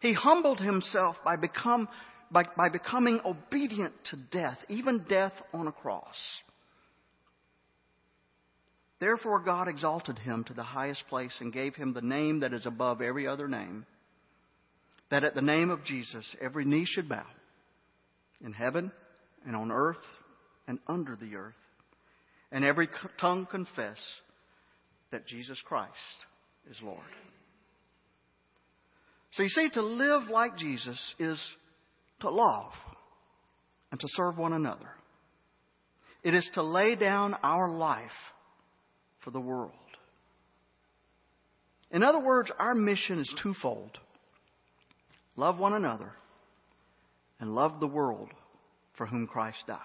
He 0.00 0.14
humbled 0.14 0.58
himself 0.58 1.16
by, 1.22 1.36
become, 1.36 1.86
by, 2.30 2.44
by 2.56 2.70
becoming 2.70 3.20
obedient 3.22 3.92
to 4.10 4.16
death, 4.16 4.56
even 4.70 5.04
death 5.06 5.34
on 5.52 5.66
a 5.66 5.72
cross. 5.72 6.16
Therefore, 9.00 9.40
God 9.40 9.68
exalted 9.68 10.18
him 10.18 10.44
to 10.44 10.54
the 10.54 10.62
highest 10.62 11.04
place 11.10 11.36
and 11.40 11.52
gave 11.52 11.74
him 11.74 11.92
the 11.92 12.00
name 12.00 12.40
that 12.40 12.54
is 12.54 12.64
above 12.64 13.02
every 13.02 13.26
other 13.28 13.48
name 13.48 13.84
that 15.10 15.24
at 15.24 15.34
the 15.34 15.42
name 15.42 15.68
of 15.68 15.84
Jesus 15.84 16.24
every 16.40 16.64
knee 16.64 16.86
should 16.86 17.08
bow 17.08 17.26
in 18.42 18.54
heaven 18.54 18.90
and 19.46 19.56
on 19.56 19.70
earth 19.70 19.96
and 20.68 20.78
under 20.86 21.16
the 21.16 21.36
earth, 21.36 21.54
and 22.52 22.64
every 22.64 22.88
tongue 23.20 23.46
confess 23.50 23.98
that 25.10 25.26
Jesus 25.26 25.60
Christ 25.64 25.90
is 26.70 26.76
Lord. 26.82 26.98
So 29.32 29.42
you 29.42 29.48
see, 29.48 29.70
to 29.70 29.82
live 29.82 30.28
like 30.28 30.56
Jesus 30.56 31.14
is 31.18 31.40
to 32.20 32.30
love 32.30 32.72
and 33.90 34.00
to 34.00 34.06
serve 34.10 34.36
one 34.36 34.52
another. 34.52 34.90
It 36.22 36.34
is 36.34 36.48
to 36.54 36.62
lay 36.62 36.96
down 36.96 37.34
our 37.42 37.70
life 37.70 38.10
for 39.24 39.30
the 39.30 39.40
world. 39.40 39.72
In 41.90 42.02
other 42.02 42.20
words, 42.20 42.50
our 42.58 42.74
mission 42.74 43.18
is 43.20 43.34
twofold 43.42 43.98
love 45.36 45.58
one 45.58 45.72
another, 45.72 46.12
and 47.38 47.54
love 47.54 47.80
the 47.80 47.86
world 47.86 48.28
for 49.00 49.06
whom 49.06 49.26
Christ 49.26 49.56
died. 49.66 49.78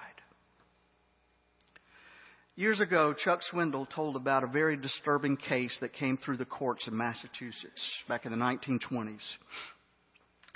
Years 2.57 2.81
ago, 2.81 3.13
Chuck 3.13 3.39
Swindoll 3.49 3.89
told 3.89 4.17
about 4.17 4.43
a 4.43 4.47
very 4.47 4.75
disturbing 4.75 5.37
case 5.37 5.73
that 5.79 5.93
came 5.93 6.17
through 6.17 6.35
the 6.35 6.43
courts 6.43 6.85
in 6.85 6.97
Massachusetts 6.97 7.81
back 8.09 8.25
in 8.25 8.33
the 8.33 8.37
1920s. 8.37 9.21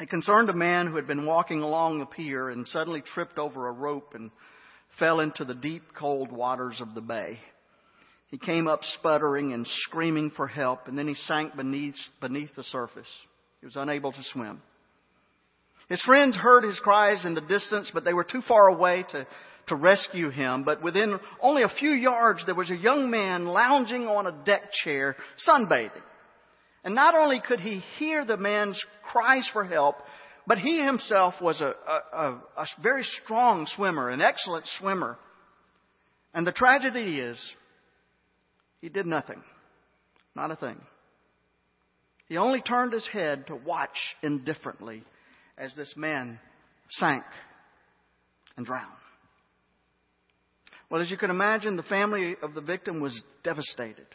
It 0.02 0.10
concerned 0.10 0.50
a 0.50 0.54
man 0.54 0.88
who 0.88 0.98
had 0.98 1.08
been 1.08 1.26
walking 1.26 1.62
along 1.62 2.00
the 2.00 2.06
pier 2.06 2.50
and 2.50 2.68
suddenly 2.68 3.02
tripped 3.02 3.38
over 3.38 3.70
a 3.70 3.72
rope 3.72 4.12
and 4.14 4.30
fell 5.00 5.22
into 5.22 5.46
the 5.46 5.56
deep, 5.56 5.84
cold 5.98 6.30
waters 6.30 6.82
of 6.82 6.94
the 6.94 7.02
bay. 7.02 7.40
He 8.28 8.38
came 8.38 8.68
up 8.68 8.82
sputtering 8.84 9.54
and 9.54 9.66
screaming 9.84 10.32
for 10.32 10.48
help, 10.48 10.90
and 10.90 10.98
then 10.98 11.08
he 11.08 11.14
sank 11.14 11.56
beneath, 11.56 11.96
beneath 12.20 12.54
the 12.58 12.66
surface. 12.66 13.08
He 13.62 13.68
was 13.68 13.78
unable 13.78 14.12
to 14.12 14.24
swim. 14.34 14.62
His 15.90 16.02
friends 16.04 16.38
heard 16.38 16.64
his 16.64 16.80
cries 16.80 17.26
in 17.26 17.34
the 17.34 17.42
distance, 17.42 17.90
but 17.92 18.06
they 18.06 18.14
were 18.14 18.24
too 18.24 18.42
far 18.48 18.68
away 18.68 19.06
to, 19.10 19.26
to 19.68 19.76
rescue 19.76 20.30
him. 20.30 20.64
But 20.64 20.84
within 20.84 21.20
only 21.42 21.64
a 21.64 21.70
few 21.70 21.92
yards, 21.92 22.46
there 22.46 22.56
was 22.56 22.70
a 22.70 22.76
young 22.76 23.10
man 23.10 23.46
lounging 23.46 24.06
on 24.08 24.28
a 24.28 24.46
deck 24.46 24.72
chair, 24.84 25.16
sunbathing. 25.48 26.04
And 26.84 26.94
not 26.94 27.16
only 27.16 27.42
could 27.46 27.60
he 27.60 27.82
hear 27.98 28.24
the 28.24 28.38
man's 28.38 28.80
cries 29.04 29.50
for 29.52 29.66
help, 29.66 29.96
but 30.46 30.60
he 30.60 30.84
himself 30.84 31.34
was 31.42 31.60
a, 31.60 31.74
a, 32.16 32.38
a, 32.58 32.66
very 32.82 33.04
strong 33.24 33.68
swimmer, 33.76 34.10
an 34.10 34.22
excellent 34.22 34.66
swimmer. 34.80 35.18
And 36.34 36.46
the 36.46 36.52
tragedy 36.52 37.20
is, 37.20 37.40
he 38.80 38.90
did 38.90 39.08
nothing. 39.08 39.44
Not 40.36 40.52
a 40.52 40.56
thing. 40.56 40.80
He 42.28 42.38
only 42.38 42.62
turned 42.62 42.94
his 42.94 43.08
head 43.08 43.48
to 43.48 43.56
watch 43.56 43.98
indifferently 44.22 45.04
as 45.60 45.76
this 45.76 45.94
man 45.96 46.40
sank 46.90 47.24
and 48.58 48.66
drowned. 48.66 48.88
Well, 50.90 51.02
as 51.02 51.12
you 51.12 51.18
can 51.18 51.30
imagine, 51.30 51.76
the 51.76 51.84
family 51.84 52.36
of 52.42 52.56
the 52.56 52.62
victim 52.62 53.00
was 53.00 53.22
devastated. 53.44 54.08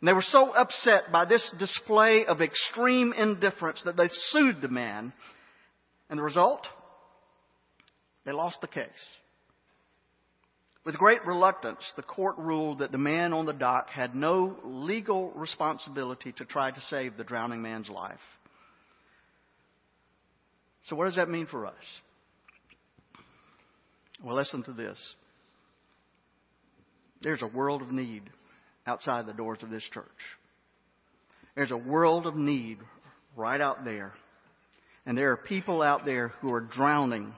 And 0.00 0.06
they 0.06 0.12
were 0.12 0.22
so 0.22 0.50
upset 0.52 1.10
by 1.10 1.24
this 1.24 1.50
display 1.58 2.26
of 2.26 2.40
extreme 2.40 3.12
indifference 3.12 3.80
that 3.84 3.96
they 3.96 4.08
sued 4.30 4.60
the 4.60 4.68
man. 4.68 5.12
And 6.10 6.18
the 6.18 6.22
result? 6.22 6.66
They 8.26 8.32
lost 8.32 8.60
the 8.60 8.68
case. 8.68 8.86
With 10.84 10.96
great 10.96 11.24
reluctance, 11.26 11.80
the 11.96 12.02
court 12.02 12.36
ruled 12.38 12.78
that 12.78 12.92
the 12.92 12.98
man 12.98 13.32
on 13.32 13.46
the 13.46 13.52
dock 13.52 13.88
had 13.90 14.14
no 14.14 14.56
legal 14.64 15.30
responsibility 15.32 16.32
to 16.32 16.44
try 16.44 16.70
to 16.70 16.80
save 16.82 17.16
the 17.16 17.24
drowning 17.24 17.62
man's 17.62 17.88
life. 17.88 18.20
So, 20.88 20.96
what 20.96 21.04
does 21.04 21.16
that 21.16 21.28
mean 21.28 21.46
for 21.46 21.66
us? 21.66 21.74
Well, 24.24 24.36
listen 24.36 24.62
to 24.64 24.72
this. 24.72 24.98
There's 27.20 27.42
a 27.42 27.46
world 27.46 27.82
of 27.82 27.92
need 27.92 28.22
outside 28.86 29.26
the 29.26 29.32
doors 29.32 29.58
of 29.62 29.70
this 29.70 29.82
church. 29.92 30.06
There's 31.54 31.70
a 31.70 31.76
world 31.76 32.26
of 32.26 32.36
need 32.36 32.78
right 33.36 33.60
out 33.60 33.84
there. 33.84 34.12
And 35.04 35.16
there 35.16 35.32
are 35.32 35.36
people 35.36 35.82
out 35.82 36.04
there 36.04 36.28
who 36.40 36.52
are 36.52 36.60
drowning 36.60 37.34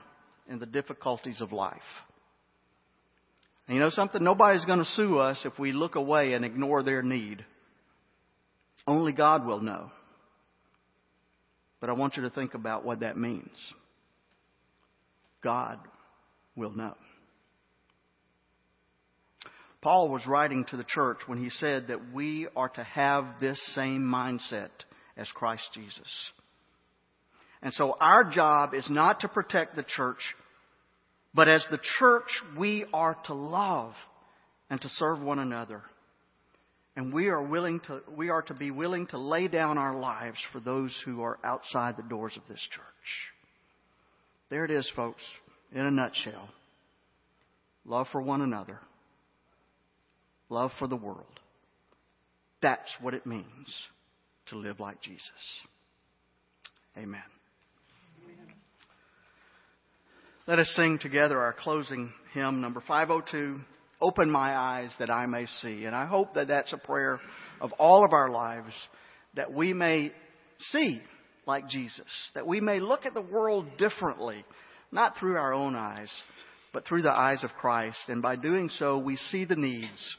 in 0.49 0.59
the 0.59 0.65
difficulties 0.65 1.41
of 1.41 1.51
life. 1.51 1.77
And 3.67 3.75
you 3.75 3.81
know 3.81 3.89
something? 3.89 4.23
Nobody's 4.23 4.65
going 4.65 4.79
to 4.79 4.91
sue 4.95 5.17
us 5.17 5.41
if 5.45 5.57
we 5.59 5.71
look 5.71 5.95
away 5.95 6.33
and 6.33 6.45
ignore 6.45 6.83
their 6.83 7.01
need. 7.01 7.43
Only 8.87 9.13
God 9.13 9.45
will 9.45 9.61
know. 9.61 9.91
But 11.81 11.89
I 11.89 11.93
want 11.93 12.15
you 12.15 12.23
to 12.23 12.29
think 12.29 12.53
about 12.53 12.85
what 12.85 13.01
that 13.01 13.17
means. 13.17 13.49
God 15.43 15.79
will 16.55 16.71
know. 16.71 16.95
Paul 19.81 20.09
was 20.09 20.27
writing 20.27 20.63
to 20.65 20.77
the 20.77 20.83
church 20.83 21.17
when 21.25 21.39
he 21.43 21.49
said 21.49 21.87
that 21.87 22.13
we 22.13 22.47
are 22.55 22.69
to 22.69 22.83
have 22.83 23.25
this 23.39 23.59
same 23.73 24.03
mindset 24.03 24.69
as 25.17 25.27
Christ 25.31 25.67
Jesus. 25.73 26.31
And 27.63 27.73
so 27.73 27.95
our 27.99 28.23
job 28.23 28.75
is 28.75 28.87
not 28.89 29.21
to 29.21 29.27
protect 29.27 29.75
the 29.75 29.83
church, 29.83 30.19
but 31.33 31.47
as 31.47 31.65
the 31.71 31.79
church, 31.99 32.29
we 32.57 32.85
are 32.93 33.17
to 33.25 33.33
love 33.33 33.93
and 34.69 34.79
to 34.81 34.89
serve 34.89 35.19
one 35.19 35.39
another. 35.39 35.81
And 36.95 37.13
we 37.13 37.27
are 37.27 37.41
willing 37.41 37.79
to, 37.81 38.01
we 38.15 38.29
are 38.29 38.41
to 38.43 38.53
be 38.53 38.69
willing 38.69 39.07
to 39.07 39.17
lay 39.17 39.47
down 39.47 39.77
our 39.77 39.97
lives 39.97 40.37
for 40.51 40.59
those 40.59 40.95
who 41.05 41.21
are 41.21 41.39
outside 41.43 41.95
the 41.95 42.03
doors 42.03 42.33
of 42.35 42.43
this 42.49 42.59
church. 42.71 42.85
There 44.49 44.65
it 44.65 44.71
is, 44.71 44.89
folks, 44.95 45.21
in 45.73 45.85
a 45.85 45.91
nutshell. 45.91 46.49
Love 47.85 48.07
for 48.11 48.21
one 48.21 48.41
another. 48.41 48.79
Love 50.49 50.71
for 50.77 50.87
the 50.87 50.97
world. 50.97 51.39
That's 52.61 52.93
what 52.99 53.13
it 53.13 53.25
means 53.25 53.45
to 54.49 54.57
live 54.57 54.79
like 54.79 55.01
Jesus. 55.01 55.21
Amen. 56.97 57.21
Let 60.47 60.59
us 60.59 60.67
sing 60.75 60.99
together 60.99 61.39
our 61.39 61.53
closing 61.53 62.11
hymn, 62.33 62.59
number 62.59 62.83
502. 62.85 63.61
Open 64.01 64.29
my 64.29 64.57
eyes 64.57 64.89
that 64.99 65.11
I 65.11 65.25
may 65.25 65.45
see. 65.61 65.85
And 65.85 65.95
I 65.95 66.05
hope 66.05 66.33
that 66.33 66.47
that's 66.47 66.73
a 66.73 66.77
prayer 66.77 67.19
of 67.59 67.71
all 67.73 68.03
of 68.03 68.13
our 68.13 68.29
lives 68.29 68.73
that 69.35 69.53
we 69.53 69.73
may 69.73 70.11
see 70.71 71.01
like 71.45 71.67
Jesus, 71.69 72.05
that 72.33 72.47
we 72.47 72.61
may 72.61 72.79
look 72.79 73.05
at 73.05 73.13
the 73.13 73.21
world 73.21 73.65
differently, 73.77 74.43
not 74.91 75.17
through 75.17 75.37
our 75.37 75.53
own 75.53 75.75
eyes, 75.75 76.11
but 76.73 76.85
through 76.85 77.01
the 77.01 77.17
eyes 77.17 77.43
of 77.43 77.51
Christ. 77.59 77.97
And 78.07 78.21
by 78.21 78.35
doing 78.35 78.69
so, 78.77 78.97
we 78.97 79.15
see 79.15 79.45
the 79.45 79.55
needs 79.55 80.17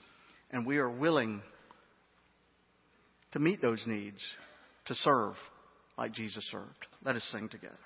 and 0.51 0.66
we 0.66 0.78
are 0.78 0.91
willing 0.91 1.43
to 3.33 3.39
meet 3.39 3.62
those 3.62 3.83
needs, 3.87 4.20
to 4.87 4.95
serve 4.97 5.35
like 5.97 6.12
Jesus 6.12 6.45
served. 6.51 6.87
Let 7.05 7.16
us 7.16 7.26
sing 7.33 7.49
together. 7.49 7.78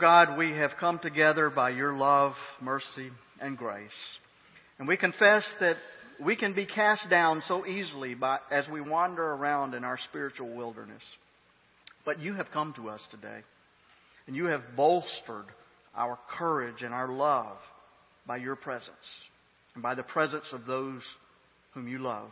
God, 0.00 0.38
we 0.38 0.52
have 0.52 0.72
come 0.80 0.98
together 0.98 1.50
by 1.50 1.70
your 1.70 1.92
love, 1.92 2.32
mercy, 2.60 3.10
and 3.40 3.56
grace. 3.56 3.90
And 4.78 4.88
we 4.88 4.96
confess 4.96 5.44
that 5.60 5.76
we 6.24 6.36
can 6.36 6.54
be 6.54 6.64
cast 6.64 7.10
down 7.10 7.42
so 7.46 7.66
easily 7.66 8.14
by, 8.14 8.38
as 8.50 8.66
we 8.68 8.80
wander 8.80 9.22
around 9.22 9.74
in 9.74 9.84
our 9.84 9.98
spiritual 10.08 10.54
wilderness. 10.56 11.02
But 12.06 12.18
you 12.18 12.34
have 12.34 12.50
come 12.50 12.72
to 12.74 12.88
us 12.88 13.02
today, 13.10 13.40
and 14.26 14.34
you 14.34 14.46
have 14.46 14.62
bolstered 14.74 15.46
our 15.94 16.18
courage 16.38 16.82
and 16.82 16.94
our 16.94 17.08
love 17.08 17.58
by 18.26 18.38
your 18.38 18.56
presence 18.56 18.94
and 19.74 19.82
by 19.82 19.94
the 19.94 20.02
presence 20.02 20.46
of 20.52 20.64
those 20.64 21.02
whom 21.74 21.86
you 21.86 21.98
love. 21.98 22.30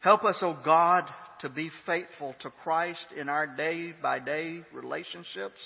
Help 0.00 0.24
us, 0.24 0.38
O 0.40 0.48
oh 0.48 0.58
God, 0.64 1.04
to 1.40 1.50
be 1.50 1.70
faithful 1.84 2.34
to 2.40 2.50
Christ 2.62 3.06
in 3.14 3.28
our 3.28 3.46
day 3.46 3.92
by 4.00 4.20
day 4.20 4.62
relationships 4.72 5.58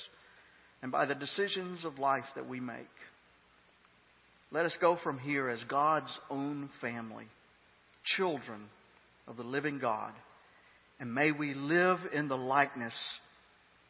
and 0.82 0.90
by 0.90 1.06
the 1.06 1.14
decisions 1.14 1.84
of 1.84 1.98
life 1.98 2.24
that 2.34 2.48
we 2.48 2.60
make. 2.60 2.76
Let 4.52 4.66
us 4.66 4.76
go 4.80 4.96
from 5.02 5.18
here 5.18 5.48
as 5.48 5.62
God's 5.68 6.18
own 6.28 6.70
family, 6.80 7.26
children 8.16 8.62
of 9.28 9.36
the 9.36 9.44
living 9.44 9.78
God, 9.78 10.12
and 10.98 11.14
may 11.14 11.30
we 11.32 11.54
live 11.54 11.98
in 12.12 12.28
the 12.28 12.36
likeness 12.36 12.94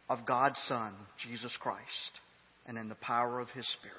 of 0.08 0.26
God's 0.26 0.58
Son, 0.68 0.92
Jesus 1.26 1.56
Christ, 1.60 1.80
and 2.66 2.76
in 2.76 2.88
the 2.88 2.94
power 2.96 3.40
of 3.40 3.48
His 3.50 3.66
Spirit. 3.72 3.96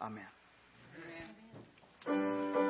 Amen. 0.00 0.24
Amen. 2.08 2.61